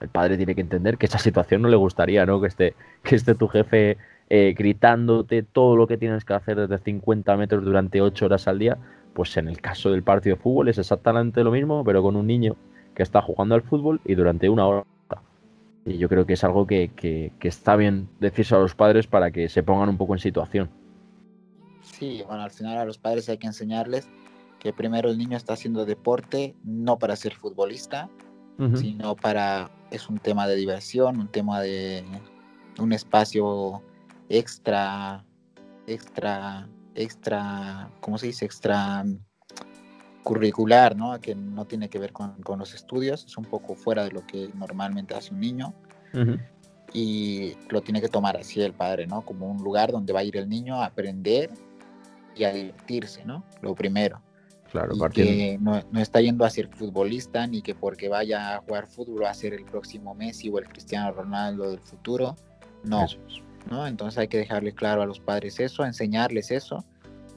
el 0.01 0.09
padre 0.09 0.37
tiene 0.37 0.55
que 0.55 0.61
entender 0.61 0.99
que 0.99 1.07
esa 1.07 1.19
situación 1.19 1.63
no 1.63 1.69
le 1.69 1.77
gustaría, 1.77 2.27
¿no? 2.27 2.41
Que 2.41 2.49
esté, 2.49 2.75
que 3.03 3.17
esté 3.17 3.35
tu 3.35 3.49
jefe 3.49 3.97
eh, 4.29 4.55
gritándote 4.57 5.43
todo 5.43 5.77
lo 5.77 5.87
que 5.87 5.97
tienes 5.97 6.25
que 6.25 6.35
hacer 6.35 6.57
desde 6.57 6.79
50 6.83 7.37
metros 7.37 7.65
durante 7.65 8.01
8 8.01 8.27
horas 8.27 8.49
al 8.49 8.59
día. 8.59 8.79
Pues 9.15 9.37
en 9.37 9.49
el 9.49 9.61
caso 9.61 9.91
del 9.91 10.03
partido 10.03 10.37
de 10.37 10.43
fútbol 10.43 10.69
es 10.69 10.79
exactamente 10.79 11.43
lo 11.43 11.51
mismo, 11.51 11.83
pero 11.85 12.03
con 12.03 12.17
un 12.17 12.27
niño 12.27 12.57
que 12.95 13.03
está 13.03 13.23
jugando 13.23 13.55
al 13.55 13.63
fútbol 13.63 14.01
y 14.05 14.15
durante 14.15 14.49
una 14.49 14.67
hora. 14.67 14.85
Y 15.85 15.99
yo 15.99 16.09
creo 16.09 16.27
que 16.27 16.33
es 16.33 16.43
algo 16.43 16.67
que, 16.67 16.91
que 16.97 17.49
está 17.49 17.77
bien 17.77 18.09
decirse 18.19 18.55
a 18.57 18.59
los 18.59 18.75
padres 18.75 19.07
para 19.07 19.31
que 19.31 19.49
se 19.49 19.63
pongan 19.63 19.89
un 19.89 19.97
poco 19.97 20.15
en 20.15 20.19
situación. 20.19 20.69
Sí, 21.83 22.23
bueno, 22.27 22.43
al 22.43 22.51
final 22.51 22.77
a 22.77 22.85
los 22.85 22.99
padres 22.99 23.29
hay 23.29 23.39
que 23.39 23.47
enseñarles 23.47 24.09
que 24.59 24.73
primero 24.73 25.09
el 25.09 25.17
niño 25.17 25.37
está 25.37 25.53
haciendo 25.53 25.85
deporte 25.85 26.57
no 26.65 26.99
para 26.99 27.15
ser 27.15 27.35
futbolista, 27.35 28.09
sino 28.75 29.15
para, 29.15 29.71
es 29.97 30.09
un 30.09 30.19
tema 30.19 30.47
de 30.47 30.57
diversión, 30.57 31.19
un 31.19 31.29
tema 31.29 31.61
de 31.61 32.05
un 32.79 32.93
espacio 32.93 33.83
extra, 34.29 35.25
extra, 35.87 36.69
extra, 36.95 37.91
¿cómo 38.01 38.19
se 38.19 38.27
dice? 38.27 38.45
Extra 38.45 39.05
curricular, 40.23 40.97
¿no? 40.97 41.21
Que 41.21 41.35
no 41.35 41.67
tiene 41.67 41.89
que 41.89 41.99
ver 41.99 42.13
con, 42.13 42.37
los 42.59 42.75
estudios, 42.75 43.25
es 43.25 43.37
un 43.37 43.45
poco 43.45 43.75
fuera 43.77 44.05
de 44.05 44.11
lo 44.11 44.27
que 44.27 44.51
normalmente 44.55 45.15
hace 45.15 45.33
un 45.33 45.41
niño. 45.41 45.75
Y 46.93 47.55
lo 47.69 47.83
tiene 47.83 48.01
que 48.01 48.09
tomar 48.09 48.37
así 48.37 48.61
el 48.63 48.73
padre, 48.73 49.07
¿no? 49.07 49.23
Como 49.23 49.51
un 49.51 49.63
lugar 49.63 49.93
donde 49.93 50.13
va 50.13 50.21
a 50.21 50.25
ir 50.25 50.37
el 50.37 50.49
niño 50.49 50.81
a 50.81 50.87
aprender 50.87 51.51
y 52.35 52.45
a 52.45 52.53
divertirse, 52.53 53.25
¿no? 53.25 53.45
Lo 53.61 53.75
primero. 53.75 54.23
Claro, 54.71 54.95
y 54.95 55.11
que 55.11 55.59
no, 55.61 55.81
está 56.01 56.21
yendo 56.21 56.45
a 56.45 56.51
ser 56.51 56.69
futbolista 56.69 57.47
ni 57.47 57.63
que 57.63 57.75
porque 57.75 58.09
vaya 58.09 58.57
a 58.57 58.59
jugar 58.59 58.87
fútbol 58.87 59.23
va 59.23 59.31
a 59.31 59.35
ser 59.35 59.55
el 59.55 59.65
próximo 59.65 60.15
Messi 60.15 60.49
o 60.49 60.59
el 60.59 60.69
Cristiano 60.69 61.13
Ronaldo 61.13 61.71
del 61.71 61.81
futuro. 61.81 62.37
No, 62.83 63.07
¿no? 63.71 63.87
Entonces 63.87 64.19
hay 64.19 64.29
que 64.29 64.39
dejarle 64.39 64.73
claro 64.73 65.03
a 65.03 65.07
los 65.07 65.21
padres 65.21 65.61
eso, 65.61 65.85
enseñarles 65.85 66.51
eso. 66.51 66.85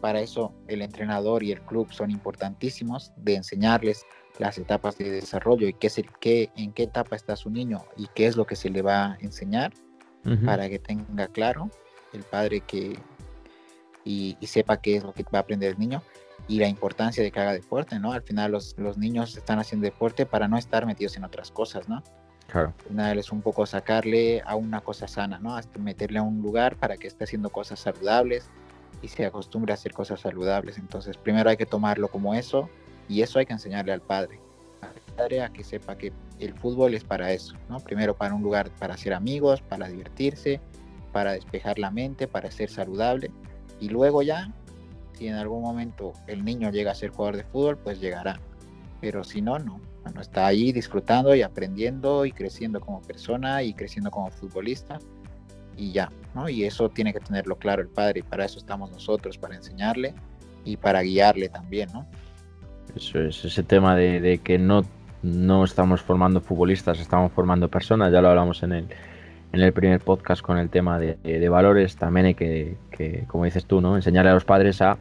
Para 0.01 0.21
eso 0.21 0.53
el 0.67 0.81
entrenador 0.81 1.43
y 1.43 1.51
el 1.51 1.61
club 1.61 1.91
son 1.91 2.09
importantísimos 2.09 3.11
de 3.17 3.35
enseñarles 3.35 4.05
las 4.37 4.57
etapas 4.57 4.97
de 4.97 5.11
desarrollo 5.11 5.67
y 5.67 5.73
qué 5.73 5.87
es 5.87 5.97
el, 5.97 6.09
qué, 6.19 6.49
en 6.55 6.71
qué 6.71 6.83
etapa 6.83 7.15
está 7.15 7.35
su 7.35 7.49
niño 7.49 7.83
y 7.97 8.07
qué 8.15 8.25
es 8.25 8.37
lo 8.37 8.45
que 8.45 8.55
se 8.55 8.69
le 8.69 8.81
va 8.81 9.13
a 9.13 9.17
enseñar 9.19 9.73
para 10.45 10.69
que 10.69 10.79
tenga 10.79 11.27
claro 11.27 11.69
el 12.13 12.23
padre 12.23 12.61
que 12.61 12.97
y, 14.05 14.37
sepa 14.41 14.81
qué 14.81 14.97
es 14.97 15.03
lo 15.03 15.13
que 15.13 15.23
va 15.23 15.39
a 15.39 15.41
aprender 15.41 15.71
el 15.71 15.79
niño 15.79 16.01
y 16.49 16.57
la 16.57 16.67
importancia 16.67 17.23
de 17.23 17.31
que 17.31 17.39
haga 17.39 17.53
deporte, 17.53 17.99
¿no? 17.99 18.11
Al 18.11 18.23
final 18.23 18.51
los, 18.51 18.75
los 18.77 18.97
niños 18.97 19.37
están 19.37 19.59
haciendo 19.59 19.85
deporte 19.85 20.25
para 20.25 20.47
no 20.47 20.57
estar 20.57 20.85
metidos 20.87 21.15
en 21.15 21.23
otras 21.23 21.51
cosas, 21.51 21.87
¿no? 21.87 22.03
Claro. 22.47 22.73
Al 22.97 23.19
es 23.19 23.31
un 23.31 23.41
poco 23.41 23.67
sacarle 23.67 24.41
a 24.43 24.55
una 24.55 24.81
cosa 24.81 25.07
sana, 25.07 25.37
¿no? 25.37 25.55
Hasta 25.55 25.77
meterle 25.77 26.17
a 26.17 26.23
un 26.23 26.41
lugar 26.41 26.75
para 26.75 26.97
que 26.97 27.07
esté 27.07 27.25
haciendo 27.25 27.51
cosas 27.51 27.79
saludables 27.79 28.49
y 29.03 29.07
se 29.07 29.27
acostumbre 29.27 29.71
a 29.71 29.75
hacer 29.75 29.93
cosas 29.93 30.21
saludables. 30.21 30.79
Entonces, 30.79 31.17
primero 31.17 31.51
hay 31.51 31.57
que 31.57 31.67
tomarlo 31.67 32.07
como 32.07 32.33
eso 32.33 32.67
y 33.07 33.21
eso 33.21 33.37
hay 33.37 33.45
que 33.45 33.53
enseñarle 33.53 33.93
al 33.93 34.01
padre. 34.01 34.39
Al 34.81 35.15
padre 35.15 35.43
a 35.43 35.49
que 35.49 35.63
sepa 35.63 35.99
que 35.99 36.11
el 36.39 36.55
fútbol 36.55 36.95
es 36.95 37.03
para 37.03 37.31
eso, 37.31 37.55
¿no? 37.69 37.79
Primero 37.79 38.15
para 38.15 38.33
un 38.33 38.41
lugar 38.41 38.71
para 38.79 38.95
hacer 38.95 39.13
amigos, 39.13 39.61
para 39.61 39.87
divertirse, 39.87 40.59
para 41.13 41.33
despejar 41.33 41.77
la 41.77 41.91
mente, 41.91 42.27
para 42.27 42.49
ser 42.49 42.71
saludable 42.71 43.29
y 43.79 43.89
luego 43.89 44.21
ya, 44.21 44.51
si 45.19 45.27
en 45.27 45.35
algún 45.35 45.61
momento 45.61 46.13
el 46.27 46.45
niño 46.45 46.71
llega 46.71 46.91
a 46.91 46.95
ser 46.95 47.09
jugador 47.09 47.35
de 47.35 47.43
fútbol, 47.43 47.77
pues 47.77 47.99
llegará. 47.99 48.39
Pero 49.01 49.25
si 49.25 49.41
no, 49.41 49.59
no. 49.59 49.81
Bueno, 50.03 50.21
está 50.21 50.47
ahí 50.47 50.71
disfrutando 50.71 51.35
y 51.35 51.41
aprendiendo 51.41 52.25
y 52.25 52.31
creciendo 52.31 52.79
como 52.79 53.01
persona 53.01 53.61
y 53.61 53.73
creciendo 53.73 54.11
como 54.11 54.31
futbolista 54.31 54.97
y 55.75 55.91
ya, 55.91 56.09
¿no? 56.33 56.47
Y 56.47 56.63
eso 56.63 56.87
tiene 56.89 57.11
que 57.11 57.19
tenerlo 57.19 57.57
claro 57.57 57.81
el 57.81 57.89
padre 57.89 58.21
y 58.21 58.23
para 58.23 58.45
eso 58.45 58.59
estamos 58.59 58.91
nosotros, 58.91 59.37
para 59.37 59.55
enseñarle 59.55 60.13
y 60.63 60.77
para 60.77 61.01
guiarle 61.01 61.49
también, 61.49 61.89
¿no? 61.93 62.07
Eso 62.95 63.19
es, 63.19 63.43
ese 63.43 63.63
tema 63.63 63.97
de, 63.97 64.39
que 64.41 64.57
no, 64.57 64.83
no 65.21 65.65
estamos 65.65 66.01
formando 66.01 66.39
futbolistas, 66.39 66.99
estamos 66.99 67.31
formando 67.33 67.67
personas, 67.67 68.11
ya 68.11 68.21
lo 68.21 68.29
hablamos 68.29 68.63
en 68.63 68.71
el, 68.71 68.87
en 69.51 69.61
el 69.61 69.73
primer 69.73 69.99
podcast 69.99 70.41
con 70.41 70.57
el 70.57 70.69
tema 70.69 70.99
de, 70.99 71.49
valores, 71.49 71.95
también 71.95 72.27
hay 72.27 72.35
que, 72.35 72.77
como 73.27 73.45
dices 73.45 73.65
tú, 73.65 73.81
¿no? 73.81 73.95
enseñarle 73.95 74.31
a 74.31 74.33
los 74.33 74.45
padres 74.45 74.81
a 74.81 74.97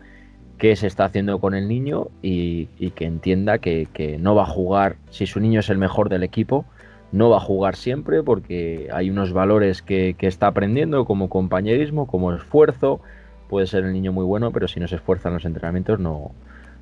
qué 0.58 0.74
se 0.76 0.86
está 0.86 1.04
haciendo 1.04 1.38
con 1.38 1.54
el 1.54 1.68
niño 1.68 2.08
y, 2.20 2.66
que 2.90 3.06
entienda 3.06 3.58
que, 3.58 4.18
no 4.20 4.34
va 4.34 4.42
a 4.42 4.46
jugar, 4.46 4.96
si 5.10 5.26
su 5.26 5.40
niño 5.40 5.60
es 5.60 5.70
el 5.70 5.78
mejor 5.78 6.08
del 6.08 6.24
equipo, 6.24 6.64
no 7.12 7.30
va 7.30 7.38
a 7.38 7.40
jugar 7.40 7.76
siempre 7.76 8.22
porque 8.22 8.88
hay 8.92 9.08
unos 9.08 9.32
valores 9.32 9.80
que, 9.80 10.14
está 10.20 10.48
aprendiendo 10.48 11.04
como 11.04 11.28
compañerismo, 11.28 12.06
como 12.06 12.34
esfuerzo. 12.34 13.00
Puede 13.48 13.66
ser 13.66 13.84
el 13.84 13.92
niño 13.92 14.12
muy 14.12 14.24
bueno, 14.24 14.50
pero 14.50 14.68
si 14.68 14.78
no 14.78 14.88
se 14.88 14.96
esfuerza 14.96 15.28
en 15.28 15.34
los 15.34 15.44
entrenamientos 15.46 15.98
no, 16.00 16.32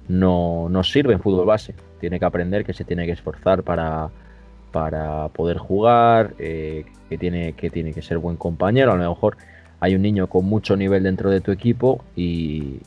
no, 0.09 0.83
sirve 0.83 1.13
en 1.13 1.21
fútbol 1.21 1.47
base. 1.47 1.75
Tiene 2.01 2.19
que 2.19 2.25
aprender 2.25 2.65
que 2.65 2.73
se 2.73 2.85
tiene 2.85 3.07
que 3.07 3.13
esforzar 3.13 3.63
para, 3.63 4.11
para 4.77 5.29
poder 5.29 5.57
jugar, 5.57 6.35
eh, 6.39 6.85
que, 7.09 7.17
tiene, 7.17 7.55
que 7.55 7.71
tiene 7.71 7.95
que 7.95 8.03
ser 8.03 8.19
buen 8.19 8.37
compañero. 8.37 8.93
A 8.93 8.97
lo 8.97 9.09
mejor 9.09 9.39
hay 9.81 9.95
un 9.95 10.03
niño 10.03 10.27
con 10.27 10.45
mucho 10.45 10.77
nivel 10.77 11.03
dentro 11.03 11.31
de 11.31 11.41
tu 11.41 11.51
equipo 11.51 12.05
y, 12.15 12.81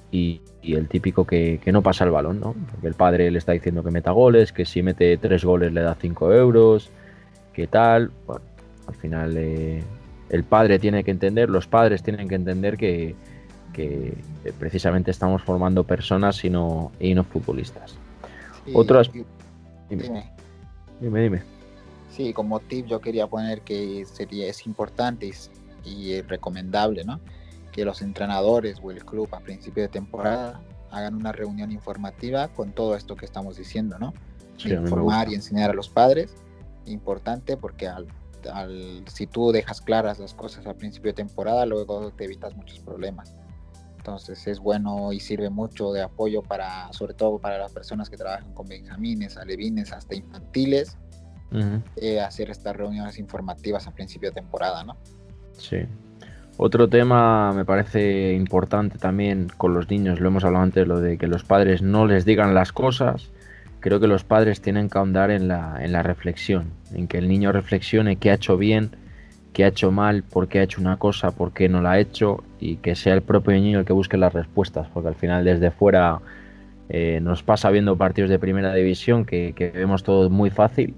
el 0.62 0.88
típico 0.88 1.25
que, 1.25 1.60
no 1.65 1.82
pasa 1.82 2.04
el 2.04 2.12
balón, 2.12 2.39
¿no? 2.39 2.54
Porque 2.69 2.86
el 2.86 2.93
padre 2.93 3.32
le 3.32 3.39
está 3.39 3.54
diciendo 3.54 3.84
que 3.84 3.89
meta 3.89 4.12
goles, 4.12 4.52
que 4.52 4.65
si 4.65 4.84
mete 4.84 5.17
tres 5.17 5.43
goles 5.43 5.73
le 5.73 5.82
da 5.82 5.95
cinco 5.95 6.32
euros, 6.32 6.91
que 7.54 7.65
tal. 7.65 8.12
Bueno, 8.28 8.43
al 8.88 8.93
final 8.93 9.34
eh, 9.36 9.82
el 10.30 10.43
padre 10.43 10.78
tiene 10.78 11.04
que 11.04 11.10
entender, 11.10 11.49
los 11.49 11.65
padres 11.65 12.04
tienen 12.04 12.28
que 12.28 12.36
entender 12.36 12.78
que, 12.78 13.15
precisamente 14.60 15.10
estamos 15.10 15.41
formando 15.41 15.86
personas 15.86 16.45
y 16.45 16.52
no, 16.52 16.91
y 16.99 17.15
no 17.15 17.23
futbolistas. 17.23 17.97
Otros. 18.75 19.12
Dime. 19.12 20.04
dime. 20.04 20.39
Dime, 21.02 21.41
Sí, 22.19 22.34
como 22.34 22.60
tip 22.60 22.86
yo 22.86 22.99
quería 22.99 23.27
poner 23.27 23.62
que 23.62 24.03
sería 24.03 24.47
es 24.47 24.67
importante 24.67 25.32
y 25.86 26.19
recomendable, 26.23 27.05
¿no? 27.05 27.21
Que 27.71 27.86
los 27.86 28.01
entrenadores 28.01 28.82
o 28.84 28.91
el 28.91 29.05
club 29.05 29.29
a 29.32 29.39
principio 29.39 29.84
de 29.84 29.88
temporada 29.88 30.60
hagan 30.91 31.15
una 31.15 31.32
reunión 31.32 31.71
informativa 31.71 32.49
con 32.49 32.73
todo 32.73 32.97
esto 32.97 33.15
que 33.15 33.23
estamos 33.23 33.55
diciendo, 33.55 33.97
¿no? 33.97 34.13
informar 34.58 35.29
y 35.29 35.36
enseñar 35.36 35.69
a 35.69 35.73
los 35.73 35.88
padres, 35.88 36.36
importante 36.88 37.55
porque 37.55 37.88
al, 37.88 38.05
si 39.08 39.25
tú 39.25 39.53
dejas 39.53 39.79
claras 39.79 40.19
las 40.19 40.34
cosas 40.34 40.67
al 40.67 40.75
principio 40.75 41.12
de 41.12 41.15
temporada, 41.15 41.65
luego 41.65 42.12
te 42.12 42.25
evitas 42.25 42.53
muchos 42.53 42.82
problemas. 42.82 43.34
Entonces 43.95 44.45
es 44.45 44.60
bueno 44.60 45.13
y 45.13 45.21
sirve 45.21 45.49
mucho 45.49 45.93
de 45.93 46.01
apoyo 46.01 46.43
para, 46.43 46.91
sobre 46.91 47.13
todo 47.13 47.39
para 47.39 47.58
las 47.58 47.71
personas 47.71 48.10
que 48.10 48.17
trabajan 48.17 48.53
con 48.53 48.67
benjamines, 48.67 49.38
alevines, 49.38 49.93
hasta 49.93 50.15
infantiles, 50.15 50.97
eh, 51.51 52.19
hacer 52.19 52.49
estas 52.49 52.75
reuniones 52.75 53.17
informativas 53.17 53.88
a 53.88 53.91
principio 53.91 54.29
de 54.29 54.35
temporada, 54.35 54.83
¿no? 54.83 54.97
Sí. 55.57 55.79
Otro 56.57 56.89
tema 56.89 57.53
me 57.53 57.63
parece 57.63 58.33
importante 58.33 58.97
también 58.97 59.47
con 59.55 59.73
los 59.73 59.89
niños, 59.89 60.19
lo 60.19 60.27
hemos 60.27 60.43
hablado 60.43 60.63
antes, 60.63 60.85
lo 60.85 60.99
de 60.99 61.17
que 61.17 61.25
los 61.27 61.45
padres 61.45 61.81
no 61.81 62.05
les 62.05 62.25
digan 62.25 62.53
las 62.53 62.73
cosas. 62.73 63.29
Creo 63.79 64.01
que 64.01 64.07
los 64.07 64.25
padres 64.25 64.59
tienen 64.59 64.89
que 64.89 64.97
ahondar 64.97 65.31
en 65.31 65.47
la, 65.47 65.77
en 65.79 65.93
la 65.93 66.03
reflexión, 66.03 66.71
en 66.93 67.07
que 67.07 67.17
el 67.17 67.29
niño 67.29 67.53
reflexione 67.53 68.17
qué 68.17 68.31
ha 68.31 68.33
hecho 68.33 68.57
bien, 68.57 68.91
qué 69.53 69.63
ha 69.63 69.67
hecho 69.67 69.93
mal, 69.93 70.23
por 70.23 70.49
qué 70.49 70.59
ha 70.59 70.63
hecho 70.63 70.81
una 70.81 70.97
cosa, 70.97 71.31
por 71.31 71.53
qué 71.53 71.69
no 71.69 71.81
la 71.81 71.91
ha 71.91 71.99
hecho 71.99 72.43
y 72.59 72.75
que 72.75 72.93
sea 72.95 73.13
el 73.13 73.21
propio 73.21 73.53
niño 73.53 73.79
el 73.79 73.85
que 73.85 73.93
busque 73.93 74.17
las 74.17 74.33
respuestas, 74.33 74.89
porque 74.93 75.07
al 75.07 75.15
final 75.15 75.45
desde 75.45 75.71
fuera 75.71 76.19
eh, 76.89 77.19
nos 77.21 77.41
pasa 77.41 77.69
viendo 77.69 77.95
partidos 77.95 78.29
de 78.29 78.38
primera 78.38 78.73
división 78.73 79.23
que, 79.23 79.53
que 79.55 79.69
vemos 79.69 80.03
todo 80.03 80.29
muy 80.29 80.49
fácil 80.49 80.93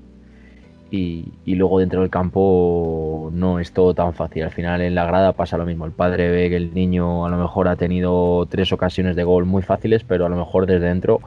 y, 0.92 1.56
luego 1.56 1.80
dentro 1.80 2.02
del 2.02 2.10
campo 2.10 3.30
no 3.32 3.60
es 3.60 3.72
todo 3.72 3.94
tan 3.94 4.14
fácil. 4.14 4.44
Al 4.44 4.52
final 4.52 4.82
en 4.82 4.94
la 4.94 5.06
grada 5.06 5.32
pasa 5.32 5.58
lo 5.58 5.66
mismo. 5.66 5.86
El 5.86 5.94
padre 5.94 6.30
ve 6.30 6.50
que 6.50 6.58
el 6.58 6.74
niño 6.74 7.26
a 7.26 7.30
lo 7.30 7.38
mejor 7.38 7.70
ha 7.70 7.78
tenido 7.78 8.46
tres 8.48 8.74
ocasiones 8.74 9.16
de 9.16 9.24
gol 9.24 9.46
muy 9.46 9.62
fáciles, 9.62 10.04
pero 10.04 10.26
a 10.26 10.30
lo 10.30 10.36
mejor 10.36 10.66
desde 10.66 10.88
dentro 10.88 11.22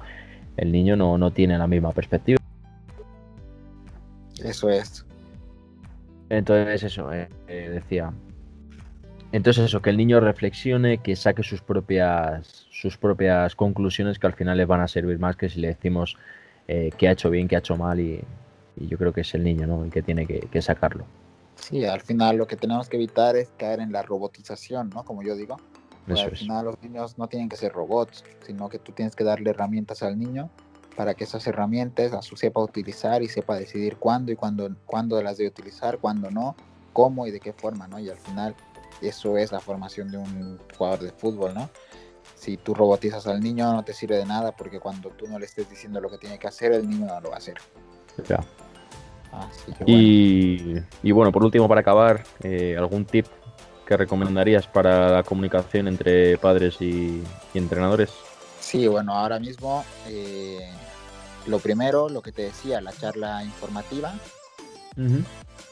el 0.59 0.70
niño 0.70 0.96
no, 0.96 1.31
tiene 1.31 1.57
la 1.57 1.66
misma 1.66 1.92
perspectiva. 1.92 2.38
Eso 4.44 4.68
es. 4.68 5.07
Entonces 6.29 6.83
eso, 6.83 7.11
eh, 7.12 7.29
eh, 7.48 7.70
decía. 7.72 8.12
Entonces 9.33 9.64
eso, 9.64 9.81
que 9.81 9.90
el 9.90 9.96
niño 9.96 10.20
reflexione, 10.20 10.98
que 10.98 11.16
saque 11.16 11.42
sus 11.42 11.62
propias, 11.62 12.66
sus 12.70 12.98
propias 12.98 13.57
conclusiones 13.57 14.18
que 14.18 14.27
al 14.27 14.35
final 14.35 14.59
le 14.59 14.66
van 14.66 14.83
a 14.83 14.88
servir 14.88 15.18
más 15.18 15.37
que 15.37 15.48
si 15.48 15.61
le 15.61 15.68
decimos 15.68 16.18
eh, 16.68 16.90
que 16.98 17.09
ha 17.09 17.12
hecho 17.12 17.31
bien, 17.31 17.48
que 17.48 17.57
ha 17.57 17.61
hecho 17.61 17.77
mal 17.77 17.98
y, 17.98 18.20
y 18.76 18.87
yo 18.87 18.98
creo 18.98 19.12
que 19.12 19.22
es 19.22 19.34
el 19.34 19.44
niño 19.44 19.66
¿no? 19.66 19.84
el 19.84 19.90
que 19.90 20.02
tiene 20.02 20.26
que, 20.26 20.62
sacarlo. 20.62 21.04
Sí, 21.56 21.84
al 21.84 22.00
final 22.00 22.37
lo 22.37 22.46
que 22.46 22.56
tenemos 22.56 22.88
que 22.88 22.96
evitar 22.96 23.37
es 23.37 23.50
caer 23.56 23.80
en 23.80 23.92
la 23.92 24.02
robotización, 24.02 24.90
¿no? 24.90 25.04
Como 25.04 25.22
yo 25.22 25.37
digo. 25.37 25.56
al 26.08 26.37
final 26.37 26.64
los 26.66 26.82
niños 26.82 27.16
no 27.16 27.28
tienen 27.28 27.48
que 27.48 27.56
ser 27.56 27.72
robots, 27.72 28.24
sino 28.44 28.68
que 28.68 28.78
tú 28.78 28.92
tienes 28.92 29.14
que 29.14 29.24
darle 29.24 29.50
herramientas 29.50 30.02
al 30.02 30.18
niño 30.18 30.50
para 30.96 31.14
que 31.14 31.24
esas 31.24 31.46
herramientas 31.46 32.12
las 32.12 32.26
sepa 32.26 32.60
utilizar 32.60 33.22
y 33.22 33.28
sepa 33.28 33.56
decidir 33.56 33.96
cuándo 33.96 34.32
y 34.32 34.37
cuándo, 34.37 34.74
cuándo 34.87 35.20
las 35.22 35.38
debe 35.38 35.50
utilizar, 35.50 35.98
cuándo 35.98 36.30
no, 36.30 36.56
cómo 36.92 37.26
y 37.26 37.30
de 37.30 37.40
qué 37.40 37.52
forma, 37.52 37.88
¿no? 37.88 37.98
Y 37.98 38.08
al 38.08 38.18
final 38.18 38.54
eso 39.00 39.37
es 39.37 39.52
la 39.52 39.60
formación 39.60 40.10
de 40.10 40.18
un 40.18 40.58
jugador 40.76 41.00
de 41.00 41.12
fútbol, 41.12 41.54
¿no? 41.54 41.68
Si 42.37 42.56
tú 42.56 42.74
robotizas 42.74 43.26
al 43.26 43.40
niño 43.40 43.72
no 43.72 43.84
te 43.84 43.92
sirve 43.92 44.16
de 44.16 44.26
nada 44.26 44.52
porque 44.52 44.80
cuando 44.80 45.10
tú 45.10 45.26
no 45.26 45.38
le 45.38 45.46
estés 45.46 45.68
diciendo 45.68 46.00
lo 46.00 46.10
que 46.10 46.18
tiene 46.18 46.38
que 46.38 46.46
hacer, 46.46 46.72
el 46.72 46.88
niño 46.88 47.06
no 47.06 47.20
lo 47.20 47.30
va 47.30 47.37
a 47.37 47.38
hacer. 47.38 47.56
Ya. 48.28 48.44
Y, 49.87 51.12
bueno, 51.12 51.33
por 51.33 51.44
último, 51.44 51.68
para 51.68 51.81
acabar, 51.81 52.25
eh, 52.42 52.77
¿algún 52.79 53.05
tip 53.05 53.27
que 53.87 53.97
recomendarías 53.97 54.66
para 54.66 55.11
la 55.11 55.23
comunicación 55.23 55.88
entre 55.88 56.38
padres 56.38 56.81
y, 56.81 57.23
entrenadores? 57.55 58.11
Sí, 58.61 58.87
bueno, 58.88 59.12
ahora 59.12 59.38
mismo 59.38 59.85
eh, 60.09 60.70
lo 61.47 61.59
primero, 61.59 62.09
lo 62.09 62.23
que 62.23 62.33
te 62.33 62.42
decía, 62.42 62.81
la 62.81 62.92
charla 62.92 63.44
informativa, 63.44 64.14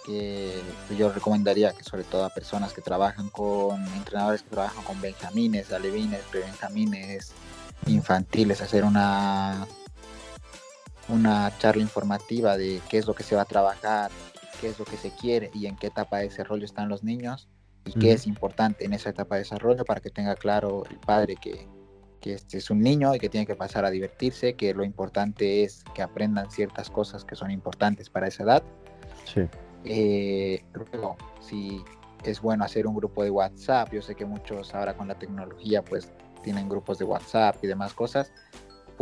que 0.04 0.60
yo 0.98 1.12
recomendaría 1.12 1.72
que 1.72 1.84
sobre 1.84 2.02
todo 2.02 2.24
a 2.24 2.30
personas 2.30 2.72
que 2.72 2.82
trabajan 2.82 3.30
con 3.30 3.80
entrenadores 3.94 4.42
que 4.42 4.50
trabajan 4.50 4.82
con 4.84 5.00
benjamines, 5.00 5.72
alevines, 5.72 6.20
prebenjamines, 6.30 7.32
infantiles, 7.86 8.60
hacer 8.60 8.84
una 8.84 9.66
una 11.12 11.52
charla 11.58 11.82
informativa 11.82 12.56
de 12.56 12.80
qué 12.88 12.98
es 12.98 13.06
lo 13.06 13.14
que 13.14 13.22
se 13.22 13.36
va 13.36 13.42
a 13.42 13.46
trabajar, 13.46 14.10
qué 14.60 14.68
es 14.68 14.78
lo 14.78 14.84
que 14.84 14.96
se 14.96 15.10
quiere 15.10 15.50
y 15.54 15.66
en 15.66 15.76
qué 15.76 15.88
etapa 15.88 16.18
de 16.18 16.24
desarrollo 16.24 16.64
están 16.64 16.88
los 16.88 17.04
niños 17.04 17.48
y 17.84 17.92
qué 17.92 18.12
es 18.12 18.26
importante 18.26 18.84
en 18.84 18.92
esa 18.92 19.10
etapa 19.10 19.34
de 19.34 19.40
desarrollo 19.40 19.84
para 19.84 20.00
que 20.00 20.10
tenga 20.10 20.36
claro 20.36 20.84
el 20.88 20.98
padre 20.98 21.36
que, 21.36 21.68
que 22.20 22.34
este 22.34 22.58
es 22.58 22.70
un 22.70 22.80
niño 22.80 23.14
y 23.14 23.18
que 23.18 23.28
tiene 23.28 23.46
que 23.46 23.56
pasar 23.56 23.84
a 23.84 23.90
divertirse, 23.90 24.54
que 24.54 24.72
lo 24.72 24.84
importante 24.84 25.64
es 25.64 25.84
que 25.94 26.00
aprendan 26.00 26.50
ciertas 26.50 26.88
cosas 26.88 27.24
que 27.24 27.34
son 27.34 27.50
importantes 27.50 28.08
para 28.08 28.28
esa 28.28 28.44
edad. 28.44 28.62
Sí. 29.24 29.42
Eh, 29.84 30.64
luego, 30.72 31.16
si 31.40 31.82
es 32.22 32.40
bueno 32.40 32.64
hacer 32.64 32.86
un 32.86 32.94
grupo 32.94 33.24
de 33.24 33.30
WhatsApp, 33.30 33.92
yo 33.92 34.00
sé 34.00 34.14
que 34.14 34.24
muchos 34.24 34.74
ahora 34.74 34.96
con 34.96 35.08
la 35.08 35.18
tecnología 35.18 35.82
pues 35.82 36.12
tienen 36.44 36.68
grupos 36.68 36.98
de 36.98 37.04
WhatsApp 37.04 37.56
y 37.62 37.66
demás 37.66 37.92
cosas, 37.92 38.32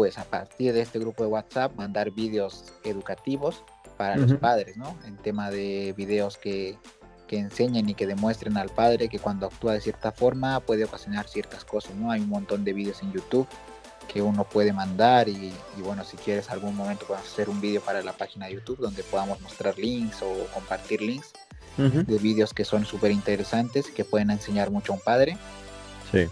pues 0.01 0.17
a 0.17 0.25
partir 0.25 0.73
de 0.73 0.81
este 0.81 0.99
grupo 0.99 1.25
de 1.25 1.29
WhatsApp 1.29 1.77
mandar 1.77 2.11
vídeos 2.11 2.73
educativos 2.85 3.63
para 3.99 4.17
los 4.17 4.33
padres, 4.33 4.79
¿no? 4.79 4.97
En 5.05 5.19
tema 5.19 5.51
de 5.51 5.93
vídeos 5.95 6.39
que, 6.39 6.79
que, 7.29 7.37
enseñen 7.37 7.87
y 7.91 7.93
que 7.93 8.07
demuestren 8.07 8.57
al 8.57 8.71
padre 8.71 9.11
que 9.11 9.19
cuando 9.19 9.45
actúa 9.45 9.75
de 9.75 9.83
cierta 9.83 10.11
forma 10.11 10.59
puede 10.61 10.85
ocasionar 10.85 11.29
ciertas 11.29 11.67
cosas, 11.67 11.95
¿no? 11.97 12.11
Hay 12.11 12.23
un 12.23 12.31
montón 12.31 12.65
de 12.65 12.73
vídeos 12.73 13.03
en 13.03 13.13
YouTube 13.13 13.47
que 14.11 14.23
uno 14.23 14.45
puede 14.45 14.73
mandar 14.73 15.29
y, 15.29 15.53
bueno, 15.85 16.03
si 16.03 16.17
quieres 16.17 16.49
algún 16.49 16.75
momento 16.75 17.05
podemos 17.05 17.31
hacer 17.31 17.51
un 17.51 17.61
vídeo 17.61 17.83
para 17.83 18.03
la 18.03 18.15
página 18.15 18.47
de 18.47 18.55
YouTube 18.55 18.79
donde 18.79 19.03
podamos 19.03 19.39
mostrar 19.43 19.79
links 19.79 20.23
o 20.23 20.47
compartir 20.55 21.03
links 21.03 21.31
de 21.77 22.19
vídeos 22.19 22.55
que 22.55 22.65
son 22.65 22.87
súper 22.87 23.11
interesantes 23.11 23.91
que 23.91 24.07
pueden 24.07 24.31
enseñar 24.31 24.71
mucho 24.71 24.95
a 24.95 24.97
un 24.97 25.03
padre. 25.03 25.37
Sí. 26.11 26.27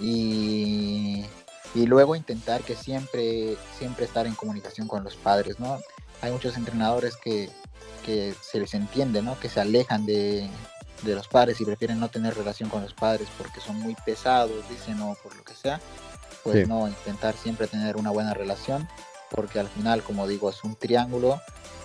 Y 0.00 1.26
y 1.74 1.86
luego 1.86 2.16
intentar 2.16 2.62
que 2.62 2.74
siempre, 2.74 3.56
siempre 3.78 4.04
estar 4.04 4.26
en 4.26 4.34
comunicación 4.34 4.88
con 4.88 5.04
los 5.04 5.16
padres, 5.16 5.60
¿no? 5.60 5.78
Hay 6.22 6.32
muchos 6.32 6.56
entrenadores 6.56 7.16
que, 7.16 7.48
que 8.04 8.34
se 8.40 8.58
les 8.58 8.74
entiende, 8.74 9.22
¿no? 9.22 9.38
Que 9.38 9.48
se 9.48 9.60
alejan 9.60 10.04
de, 10.04 10.48
de, 11.02 11.14
los 11.14 11.28
padres 11.28 11.60
y 11.60 11.64
prefieren 11.64 12.00
no 12.00 12.08
tener 12.08 12.34
relación 12.36 12.68
con 12.68 12.82
los 12.82 12.92
padres 12.92 13.28
porque 13.38 13.60
son 13.60 13.76
muy 13.76 13.94
pesados, 14.04 14.68
dicen, 14.68 15.00
o 15.00 15.16
por 15.22 15.34
lo 15.36 15.44
que 15.44 15.54
sea. 15.54 15.80
Pues 16.42 16.66
no, 16.66 16.88
intentar 16.88 17.34
siempre 17.34 17.66
tener 17.66 17.96
una 17.96 18.10
buena 18.10 18.32
relación, 18.32 18.88
porque 19.30 19.60
al 19.60 19.68
final, 19.68 20.02
como 20.02 20.26
digo, 20.26 20.50
es 20.50 20.64
un 20.64 20.74
triángulo 20.74 21.40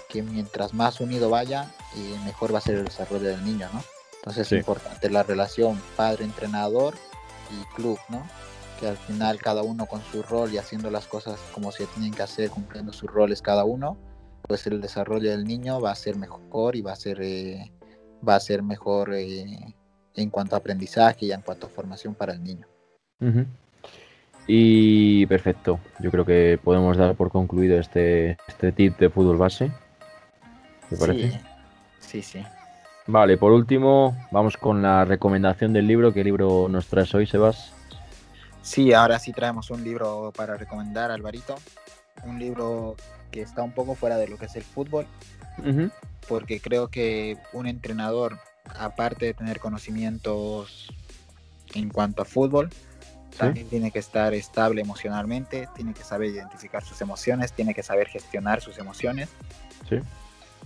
que 0.08 0.24
mientras 0.24 0.74
más 0.74 1.02
unido 1.02 1.30
vaya, 1.30 1.72
y 1.96 2.18
mejor 2.26 2.54
va 2.54 2.60
a 2.60 2.62
ser 2.62 2.76
el 2.76 2.86
desarrollo 2.86 3.28
del 3.28 3.44
niño, 3.44 3.70
¿no? 3.74 3.84
Entonces 4.18 4.52
es 4.52 4.58
importante 4.58 5.10
la 5.10 5.24
relación 5.24 5.80
padre-entrenador 5.96 6.96
y 7.52 7.76
club, 7.76 8.00
¿no? 8.10 8.26
Que 8.80 8.88
al 8.88 8.98
final 8.98 9.40
cada 9.40 9.64
uno 9.64 9.86
con 9.86 10.02
su 10.12 10.22
rol 10.24 10.54
y 10.54 10.58
haciendo 10.58 10.90
las 10.90 11.08
cosas 11.08 11.40
como 11.54 11.72
se 11.72 11.86
tienen 11.88 12.14
que 12.14 12.24
hacer, 12.24 12.50
cumpliendo 12.50 12.94
sus 12.94 13.10
roles 13.10 13.42
cada 13.42 13.66
uno, 13.66 13.98
pues 14.48 14.68
el 14.68 14.82
desarrollo 14.82 15.32
del 15.32 15.46
niño 15.46 15.82
va 15.82 15.92
a 15.92 15.96
ser 15.96 16.16
mejor 16.18 16.76
y 16.76 16.82
va 16.82 16.92
a 16.94 16.96
ser, 16.96 17.22
eh, 17.22 17.72
va 18.28 18.36
a 18.36 18.40
ser 18.40 18.64
mejor 18.64 19.14
eh, 19.14 19.74
en 20.16 20.30
cuanto 20.30 20.56
a 20.56 20.60
aprendizaje 20.60 21.26
y 21.26 21.32
en 21.32 21.42
cuanto 21.42 21.68
a 21.68 21.70
formación 21.70 22.16
para 22.16 22.34
el 22.34 22.44
niño. 22.44 22.68
Y 24.48 25.26
perfecto, 25.26 25.80
yo 26.00 26.12
creo 26.12 26.26
que 26.26 26.60
podemos 26.64 26.98
dar 26.98 27.16
por 27.16 27.32
concluido 27.32 27.80
este, 27.80 28.38
este 28.48 28.72
tip 28.72 28.98
de 28.98 29.10
fútbol 29.10 29.38
base. 29.38 29.72
¿Te 30.90 30.98
parece? 30.98 31.42
Sí, 32.00 32.22
sí. 32.22 32.44
Vale, 33.08 33.38
por 33.38 33.52
último, 33.52 34.16
vamos 34.32 34.58
con 34.58 34.82
la 34.82 35.06
recomendación 35.06 35.74
del 35.74 35.88
libro. 35.88 36.14
¿Qué 36.14 36.24
libro 36.24 36.68
nos 36.70 36.88
traes 36.88 37.14
hoy, 37.14 37.26
Sebas? 37.26 37.75
Sí, 38.66 38.94
ahora 38.94 39.20
sí 39.20 39.32
traemos 39.32 39.70
un 39.70 39.84
libro 39.84 40.34
para 40.36 40.58
recomendar, 40.58 41.12
Alvarito. 41.12 41.56
Un 42.24 42.40
libro 42.40 42.96
que 43.30 43.42
está 43.42 43.62
un 43.62 43.72
poco 43.72 43.94
fuera 43.94 44.18
de 44.18 44.28
lo 44.28 44.40
que 44.40 44.46
es 44.46 44.56
el 44.56 44.64
fútbol, 44.64 45.06
porque 46.28 46.60
creo 46.60 46.88
que 46.88 47.38
un 47.54 47.68
entrenador, 47.68 48.40
aparte 48.80 49.28
de 49.28 49.34
tener 49.36 49.60
conocimientos 49.60 50.92
en 51.76 51.90
cuanto 51.90 52.24
a 52.24 52.26
fútbol, 52.26 52.72
también 53.38 53.70
tiene 53.70 53.92
que 53.92 54.00
estar 54.00 54.34
estable 54.34 54.82
emocionalmente, 54.82 55.70
tiene 55.76 55.94
que 55.94 56.04
saber 56.04 56.32
identificar 56.32 56.84
sus 56.84 57.00
emociones, 57.02 57.54
tiene 57.54 57.76
que 57.76 57.84
saber 57.84 58.08
gestionar 58.08 58.62
sus 58.62 58.80
emociones. 58.80 59.30
Sí. 59.88 60.00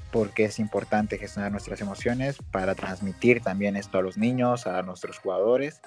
Porque 0.10 0.46
es 0.46 0.58
importante 0.58 1.18
gestionar 1.18 1.52
nuestras 1.52 1.82
emociones 1.82 2.38
para 2.52 2.76
transmitir 2.76 3.42
también 3.42 3.76
esto 3.76 3.98
a 3.98 4.02
los 4.02 4.18
niños, 4.18 4.68
a 4.68 4.84
nuestros 4.84 5.20
jugadores 5.20 5.82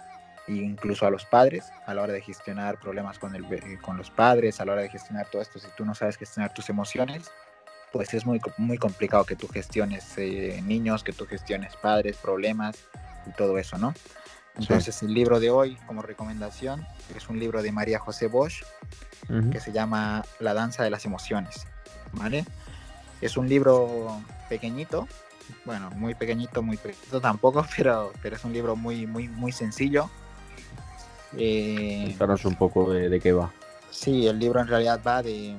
incluso 0.61 1.07
a 1.07 1.11
los 1.11 1.25
padres 1.25 1.71
a 1.87 1.95
la 1.95 2.03
hora 2.03 2.13
de 2.13 2.21
gestionar 2.21 2.79
problemas 2.79 3.19
con, 3.19 3.35
el, 3.35 3.45
con 3.81 3.97
los 3.97 4.11
padres, 4.11 4.61
a 4.61 4.65
la 4.65 4.73
hora 4.73 4.83
de 4.83 4.89
gestionar 4.89 5.27
todo 5.31 5.43
esto. 5.43 5.59
Si 5.59 5.69
tú 5.77 5.85
no 5.85 5.95
sabes 5.95 6.17
gestionar 6.17 6.53
tus 6.53 6.69
emociones, 6.71 7.31
pues 7.93 8.15
es 8.15 8.25
muy, 8.25 8.41
muy 8.57 8.79
complicado 8.79 9.25
que 9.25 9.37
tú 9.37 9.49
gestiones 9.49 10.17
eh, 10.17 10.61
niños, 10.65 11.05
que 11.05 11.13
tú 11.13 11.27
gestiones 11.27 11.77
padres, 11.77 12.17
problemas 12.17 12.77
y 13.27 13.31
todo 13.33 13.59
eso, 13.59 13.79
¿no? 13.79 13.95
Entonces 14.59 15.03
el 15.03 15.15
libro 15.15 15.41
de 15.41 15.51
hoy, 15.51 15.77
como 15.87 16.03
recomendación, 16.03 16.87
es 17.17 17.29
un 17.29 17.39
libro 17.39 17.63
de 17.63 17.73
María 17.73 17.99
José 17.99 18.27
Bosch, 18.27 18.63
que 19.51 19.61
se 19.61 19.73
llama 19.73 20.25
La 20.41 20.53
danza 20.53 20.83
de 20.83 20.91
las 20.91 21.07
emociones, 21.07 21.67
¿vale? 22.13 22.45
Es 23.23 23.37
un 23.39 23.49
libro 23.49 24.21
pequeñito, 24.51 25.09
bueno, 25.65 25.91
muy 25.93 26.15
pequeñito, 26.15 26.63
muy 26.63 26.77
pequeñito 26.77 27.21
tampoco, 27.21 27.65
pero, 27.77 28.13
pero 28.21 28.37
es 28.37 28.45
un 28.45 28.53
libro 28.53 28.77
muy, 28.77 29.07
muy, 29.07 29.29
muy 29.29 29.53
sencillo. 29.53 30.11
Eh, 31.37 32.17
un 32.45 32.55
poco 32.57 32.93
de, 32.93 33.21
qué 33.21 33.33
va. 33.33 33.53
Sí, 33.91 34.27
el 34.27 34.39
libro 34.39 34.61
en 34.61 34.69
realidad 34.69 35.01
va 35.07 35.23
de, 35.23 35.57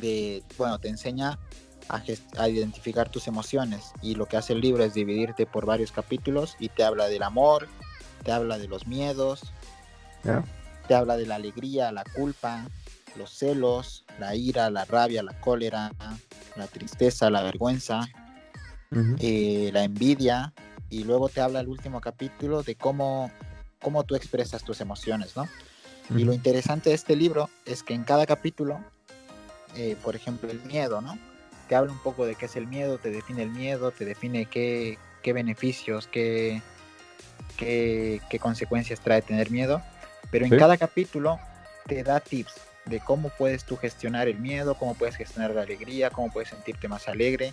de 0.00 0.42
bueno, 0.58 0.78
te 0.78 0.88
enseña 0.88 1.38
a, 1.88 2.48
identificar 2.48 3.08
tus 3.08 3.28
emociones. 3.28 3.92
Y 4.02 4.14
lo 4.14 4.26
que 4.26 4.36
hace 4.36 4.52
el 4.52 4.60
libro 4.60 4.84
es 4.84 4.94
dividirte 4.94 5.46
por 5.46 5.66
varios 5.66 5.92
capítulos 5.92 6.56
y 6.58 6.68
te 6.68 6.84
habla 6.84 7.08
del 7.08 7.22
amor, 7.22 7.68
te 8.24 8.32
habla 8.32 8.58
de 8.58 8.68
los 8.68 8.86
miedos, 8.86 9.52
te 10.88 10.94
habla 10.94 11.16
de 11.16 11.26
la 11.26 11.36
alegría, 11.36 11.92
la 11.92 12.04
culpa, 12.04 12.66
los 13.16 13.30
celos, 13.30 14.04
la 14.18 14.34
ira, 14.34 14.70
la 14.70 14.84
rabia, 14.84 15.22
la 15.22 15.38
cólera, 15.40 15.92
la 16.56 16.66
tristeza, 16.66 17.30
la 17.30 17.42
vergüenza, 17.42 18.06
eh, 19.20 19.70
la 19.72 19.84
envidia, 19.84 20.52
y 20.90 21.04
luego 21.04 21.28
te 21.28 21.40
habla 21.40 21.60
el 21.60 21.68
último 21.68 22.00
capítulo 22.00 22.62
de 22.62 22.76
cómo, 22.76 23.30
cómo 23.86 24.02
tú 24.02 24.16
expresas 24.16 24.64
tus 24.64 24.80
emociones, 24.80 25.36
¿no? 25.36 25.48
Y 26.10 26.24
lo 26.24 26.32
interesante 26.32 26.88
de 26.90 26.96
este 26.96 27.14
libro 27.14 27.48
es 27.66 27.84
que 27.84 27.94
en 27.94 28.02
cada 28.02 28.26
capítulo, 28.26 28.80
eh, 29.76 29.94
por 30.02 30.16
ejemplo, 30.16 30.50
el 30.50 30.60
miedo, 30.62 31.00
¿no? 31.00 31.16
Te 31.68 31.76
habla 31.76 31.92
un 31.92 32.00
poco 32.00 32.26
de 32.26 32.34
qué 32.34 32.46
es 32.46 32.56
el 32.56 32.66
miedo, 32.66 32.98
te 32.98 33.12
define 33.12 33.44
el 33.44 33.50
miedo, 33.50 33.92
te 33.92 34.04
define 34.04 34.46
qué, 34.46 34.98
qué 35.22 35.32
beneficios, 35.32 36.08
qué, 36.08 36.62
qué, 37.56 38.20
consecuencias 38.40 38.98
trae 38.98 39.22
tener 39.22 39.52
miedo, 39.52 39.80
pero 40.32 40.46
en 40.46 40.58
cada 40.58 40.76
capítulo 40.76 41.38
te 41.86 42.02
da 42.02 42.18
tips 42.18 42.54
de 42.86 42.98
cómo 42.98 43.28
puedes 43.38 43.62
tú 43.62 43.76
gestionar 43.76 44.26
el 44.26 44.40
miedo, 44.40 44.74
cómo 44.74 44.94
puedes 44.94 45.14
gestionar 45.14 45.52
la 45.52 45.62
alegría, 45.62 46.10
cómo 46.10 46.32
puedes 46.32 46.48
sentirte 46.48 46.88
más 46.88 47.06
alegre, 47.06 47.52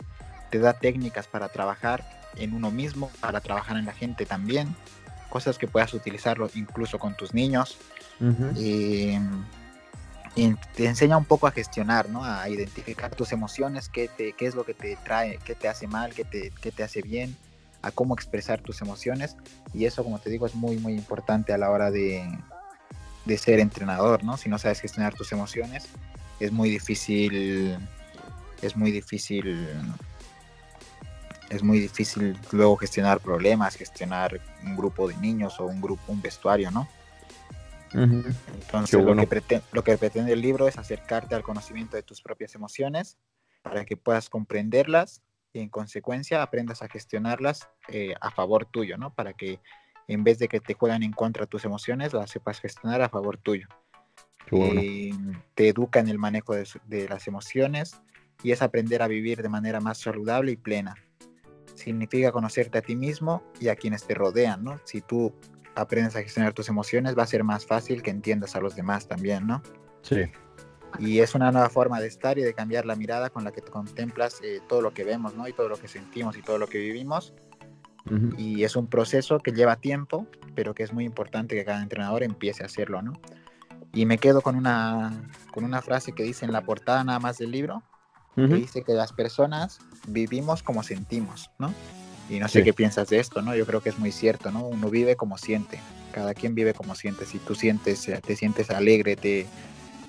te 0.50 0.58
da 0.58 0.74
técnicas 0.74 1.28
para 1.28 1.50
trabajar 1.50 2.04
en 2.38 2.56
uno 2.56 2.72
mismo, 2.72 3.12
para 3.20 3.40
trabajar 3.40 3.78
en 3.78 3.86
la 3.86 3.94
gente 3.94 4.26
también, 4.26 4.76
cosas 5.34 5.58
que 5.58 5.68
puedas 5.68 5.92
utilizarlo 5.96 6.48
incluso 6.54 7.00
con 7.00 7.16
tus 7.16 7.34
niños. 7.34 7.80
y, 8.56 9.18
te 10.76 10.86
enseña 10.88 11.16
un 11.16 11.26
poco 11.26 11.46
a 11.46 11.52
gestionar, 11.52 12.10
¿no? 12.10 12.24
A 12.26 12.50
identificar 12.50 13.14
tus 13.16 13.32
emociones, 13.32 13.88
qué, 13.88 14.08
te, 14.08 14.34
qué 14.34 14.48
es 14.48 14.56
lo 14.56 14.64
que 14.64 14.74
te 14.74 14.98
trae, 15.04 15.38
qué 15.46 15.54
te 15.54 15.68
hace 15.68 15.86
mal, 15.88 16.12
qué 16.16 16.24
te, 16.24 16.52
qué 16.60 16.72
te 16.72 16.82
hace 16.82 17.04
bien, 17.04 17.36
a 17.84 17.92
cómo 17.92 18.16
expresar 18.16 18.60
tus 18.60 18.82
emociones 18.82 19.36
y 19.76 19.86
eso, 19.86 20.04
como 20.04 20.18
te 20.18 20.32
digo, 20.32 20.48
es 20.48 20.56
muy, 20.56 20.78
muy 20.78 20.94
importante 20.94 21.54
a 21.54 21.58
la 21.60 21.70
hora 21.70 21.92
de, 21.92 22.28
de 23.26 23.38
ser 23.38 23.60
entrenador, 23.60 24.24
¿no? 24.24 24.38
Si 24.38 24.50
no 24.50 24.58
sabes 24.58 24.82
gestionar 24.82 25.14
tus 25.14 25.32
emociones, 25.32 25.88
es 26.40 26.52
muy 26.52 26.70
difícil, 26.72 27.78
es 28.64 28.76
muy 28.76 28.92
difícil, 28.92 29.70
es 31.54 31.64
muy 31.64 31.80
difícil 31.80 32.38
luego 32.52 32.78
gestionar 32.78 33.20
problemas, 33.20 33.76
gestionar 33.76 34.40
un 34.64 34.76
grupo 34.76 35.08
de 35.08 35.16
niños 35.18 35.60
o 35.60 35.66
un 35.66 35.82
grupo, 35.82 36.04
un 36.08 36.22
vestuario, 36.22 36.72
¿no? 36.72 36.88
Entonces, 37.94 39.04
lo, 39.04 39.16
que 39.16 39.28
pretende, 39.28 39.64
lo 39.72 39.84
que 39.84 39.98
pretende 39.98 40.34
el 40.34 40.42
libro 40.42 40.68
es 40.68 40.80
acercarte 40.80 41.36
al 41.36 41.44
conocimiento 41.44 41.96
de 41.96 42.02
tus 42.02 42.22
propias 42.22 42.56
emociones 42.56 43.18
para 43.62 43.86
que 43.86 43.96
puedas 43.98 44.30
comprenderlas 44.30 45.22
y 45.54 45.60
en 45.60 45.70
consecuencia 45.70 46.42
aprendas 46.42 46.82
a 46.82 46.88
gestionarlas 46.88 47.70
eh, 47.88 48.16
a 48.20 48.32
favor 48.32 48.66
tuyo, 48.66 48.98
¿no? 48.98 49.14
Para 49.14 49.34
que 49.34 49.60
en 50.08 50.24
vez 50.24 50.40
de 50.40 50.48
que 50.48 50.60
te 50.60 50.74
juegan 50.74 51.04
en 51.04 51.12
contra 51.12 51.46
tus 51.46 51.66
emociones, 51.66 52.14
las 52.14 52.32
sepas 52.32 52.60
gestionar 52.60 53.02
a 53.02 53.10
favor 53.10 53.38
tuyo. 53.38 53.68
Eh, 54.52 55.12
te 55.56 55.70
educa 55.70 56.00
en 56.00 56.10
el 56.10 56.20
manejo 56.20 56.54
de, 56.54 57.08
las 57.08 57.28
emociones 57.28 58.02
y 58.44 58.52
es 58.52 58.62
aprender 58.62 59.02
a 59.02 59.08
vivir 59.08 59.42
de 59.42 59.50
manera 59.50 59.80
más 59.80 60.00
saludable 60.00 60.52
y 60.52 60.58
plena. 60.58 60.96
Significa 61.74 62.32
conocerte 62.32 62.78
a 62.78 62.82
ti 62.82 62.96
mismo 62.96 63.44
y 63.60 63.70
a 63.70 63.76
quienes 63.76 64.06
te 64.06 64.14
rodean, 64.14 64.64
¿no? 64.64 64.80
Si 64.84 65.02
tú 65.02 65.34
aprendes 65.76 66.16
a 66.16 66.22
gestionar 66.22 66.54
tus 66.54 66.70
emociones, 66.70 67.18
va 67.18 67.24
a 67.24 67.28
ser 67.28 67.44
más 67.44 67.66
fácil 67.66 68.04
que 68.04 68.12
entiendas 68.12 68.56
a 68.56 68.60
los 68.60 68.76
demás 68.76 69.08
también, 69.08 69.48
¿no? 69.48 69.62
Sí. 70.02 70.24
Y 71.00 71.20
es 71.20 71.34
una 71.34 71.52
nueva 71.52 71.70
forma 71.70 72.00
de 72.00 72.08
estar 72.08 72.38
y 72.38 72.44
de 72.44 72.54
cambiar 72.54 72.86
la 72.86 72.96
mirada 72.96 73.30
con 73.30 73.44
la 73.44 73.52
que 73.52 73.62
contemplas 73.62 74.40
eh, 74.44 74.62
todo 74.68 74.82
lo 74.82 74.94
que 74.94 75.04
vemos, 75.04 75.36
¿no? 75.36 75.48
Y 75.48 75.54
todo 75.54 75.68
lo 75.68 75.78
que 75.78 75.88
sentimos 75.88 76.38
y 76.38 76.42
todo 76.42 76.58
lo 76.58 76.68
que 76.68 76.78
vivimos. 76.78 77.34
Y 78.38 78.66
es 78.66 78.76
un 78.76 78.88
proceso 78.88 79.40
que 79.40 79.54
lleva 79.54 79.78
tiempo, 79.78 80.28
pero 80.56 80.74
que 80.76 80.84
es 80.84 80.92
muy 80.92 81.06
importante 81.06 81.56
que 81.56 81.64
cada 81.64 81.82
entrenador 81.82 82.22
empiece 82.22 82.62
a 82.62 82.66
hacerlo, 82.66 83.02
¿no? 83.02 83.14
Y 83.94 84.06
me 84.06 84.18
quedo 84.18 84.42
con 84.42 84.58
una, 84.58 85.32
con 85.52 85.64
una 85.64 85.82
frase 85.82 86.12
que 86.12 86.24
dice 86.24 86.46
en 86.46 86.52
la 86.52 86.62
portada 86.62 87.04
nada 87.06 87.20
más 87.20 87.38
del 87.38 87.52
libro, 87.52 87.82
que 88.36 88.48
dice 88.48 88.84
que 88.84 88.94
las 88.94 89.14
personas 89.14 89.80
vivimos 90.08 90.64
como 90.64 90.84
sentimos, 90.84 91.52
¿no? 91.60 91.74
Y 92.30 92.40
no 92.40 92.48
sé 92.48 92.64
qué 92.64 92.74
piensas 92.74 93.10
de 93.10 93.20
esto, 93.20 93.42
¿no? 93.42 93.56
Yo 93.56 93.66
creo 93.66 93.82
que 93.82 93.90
es 93.90 94.00
muy 94.00 94.12
cierto, 94.12 94.52
¿no? 94.52 94.66
Uno 94.66 94.90
vive 94.90 95.16
como 95.16 95.38
siente, 95.38 95.80
cada 96.12 96.34
quien 96.34 96.56
vive 96.56 96.74
como 96.74 96.96
siente. 96.96 97.26
Si 97.26 97.38
tú 97.38 97.54
sientes, 97.54 98.10
te 98.26 98.36
sientes 98.36 98.70
alegre, 98.70 99.16
te, 99.16 99.46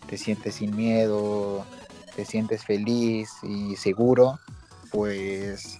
te 0.08 0.16
sientes 0.16 0.56
sin 0.56 0.76
miedo, 0.76 1.66
te 2.14 2.24
sientes 2.24 2.64
feliz 2.64 3.30
y 3.42 3.76
seguro, 3.76 4.38
pues 4.90 5.78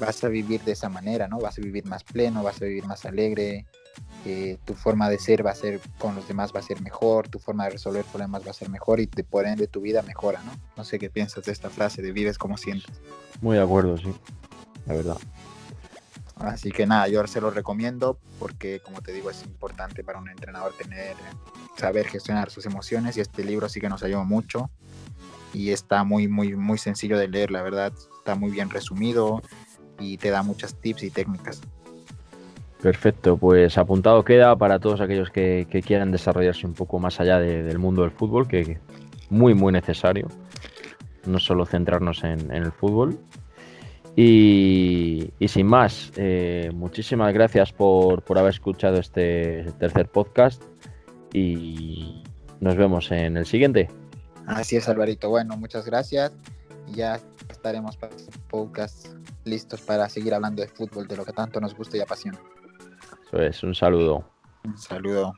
vas 0.00 0.22
a 0.24 0.28
vivir 0.28 0.62
de 0.62 0.72
esa 0.72 0.88
manera, 0.88 1.28
¿no? 1.28 1.38
Vas 1.38 1.58
a 1.58 1.62
vivir 1.62 1.86
más 1.86 2.02
pleno, 2.04 2.42
vas 2.42 2.60
a 2.60 2.64
vivir 2.64 2.84
más 2.84 3.04
alegre, 3.04 3.64
eh, 4.24 4.58
tu 4.64 4.74
forma 4.74 5.08
de 5.08 5.18
ser 5.18 5.44
va 5.44 5.50
a 5.50 5.54
ser 5.54 5.80
con 5.98 6.14
los 6.14 6.26
demás 6.26 6.52
va 6.54 6.60
a 6.60 6.62
ser 6.62 6.80
mejor, 6.80 7.28
tu 7.28 7.38
forma 7.38 7.64
de 7.64 7.70
resolver 7.70 8.04
problemas 8.04 8.46
va 8.46 8.50
a 8.50 8.54
ser 8.54 8.70
mejor 8.70 9.00
y 9.00 9.06
de 9.06 9.24
por 9.24 9.46
ende 9.46 9.66
tu 9.66 9.80
vida 9.80 10.02
mejora, 10.02 10.42
¿no? 10.44 10.52
No 10.76 10.84
sé 10.84 10.98
qué 10.98 11.10
piensas 11.10 11.44
de 11.44 11.52
esta 11.52 11.68
frase 11.68 12.00
de 12.00 12.12
vives 12.12 12.38
como 12.38 12.56
sientes. 12.56 13.00
Muy 13.42 13.56
de 13.56 13.62
acuerdo, 13.62 13.98
sí, 13.98 14.14
la 14.86 14.94
verdad. 14.94 15.18
Así 16.36 16.72
que 16.72 16.86
nada, 16.86 17.06
yo 17.08 17.24
se 17.26 17.40
lo 17.40 17.50
recomiendo 17.50 18.18
porque, 18.38 18.80
como 18.80 19.02
te 19.02 19.12
digo, 19.12 19.30
es 19.30 19.42
importante 19.44 20.02
para 20.02 20.18
un 20.18 20.28
entrenador 20.28 20.72
tener, 20.72 21.16
saber 21.76 22.08
gestionar 22.08 22.50
sus 22.50 22.66
emociones 22.66 23.16
y 23.16 23.20
este 23.20 23.44
libro 23.44 23.68
sí 23.68 23.80
que 23.80 23.88
nos 23.88 24.02
ayuda 24.02 24.24
mucho 24.24 24.70
y 25.52 25.70
está 25.70 26.02
muy, 26.02 26.28
muy, 26.28 26.56
muy 26.56 26.78
sencillo 26.78 27.18
de 27.18 27.28
leer, 27.28 27.50
la 27.50 27.62
verdad, 27.62 27.92
está 28.18 28.34
muy 28.34 28.50
bien 28.50 28.70
resumido 28.70 29.42
y 29.98 30.18
te 30.18 30.30
da 30.30 30.42
muchas 30.42 30.74
tips 30.74 31.04
y 31.04 31.10
técnicas. 31.10 31.60
Perfecto, 32.84 33.38
pues 33.38 33.78
apuntado 33.78 34.22
queda 34.24 34.54
para 34.56 34.78
todos 34.78 35.00
aquellos 35.00 35.30
que, 35.30 35.66
quieran 35.84 36.12
desarrollarse 36.12 36.66
un 36.66 36.74
poco 36.74 36.98
más 36.98 37.18
allá 37.18 37.38
del 37.38 37.78
mundo 37.78 38.02
del 38.02 38.10
fútbol, 38.10 38.46
que 38.46 38.60
es 38.60 38.78
muy, 39.30 39.54
muy 39.54 39.72
necesario. 39.72 40.28
No 41.24 41.38
solo 41.38 41.64
centrarnos 41.64 42.22
en 42.24 42.50
el 42.52 42.70
fútbol, 42.72 43.18
y, 44.16 45.32
sin 45.48 45.66
más, 45.66 46.12
eh, 46.16 46.70
muchísimas 46.74 47.32
gracias 47.32 47.72
por, 47.72 48.22
haber 48.36 48.50
escuchado 48.50 48.98
este 48.98 49.64
tercer 49.78 50.08
podcast 50.08 50.62
y 51.32 52.22
nos 52.60 52.76
vemos 52.76 53.10
en 53.12 53.38
el 53.38 53.46
siguiente. 53.46 53.88
Así 54.46 54.76
es, 54.76 54.88
Alvarito. 54.90 55.30
Bueno, 55.30 55.56
muchas 55.56 55.86
gracias. 55.86 56.32
Ya 56.92 57.18
estaremos 57.48 57.96
para 57.96 58.14
podcast 58.50 59.06
listos 59.44 59.80
para 59.80 60.06
seguir 60.08 60.34
hablando 60.34 60.60
de 60.60 60.68
fútbol, 60.68 61.08
de 61.08 61.16
lo 61.16 61.24
que 61.24 61.32
tanto 61.32 61.60
nos 61.60 61.74
gusta 61.74 61.96
y 61.96 62.00
apasiona. 62.00 62.38
Es, 63.32 63.62
un 63.62 63.74
saludo. 63.74 64.24
Un 64.64 64.78
saludo. 64.78 65.34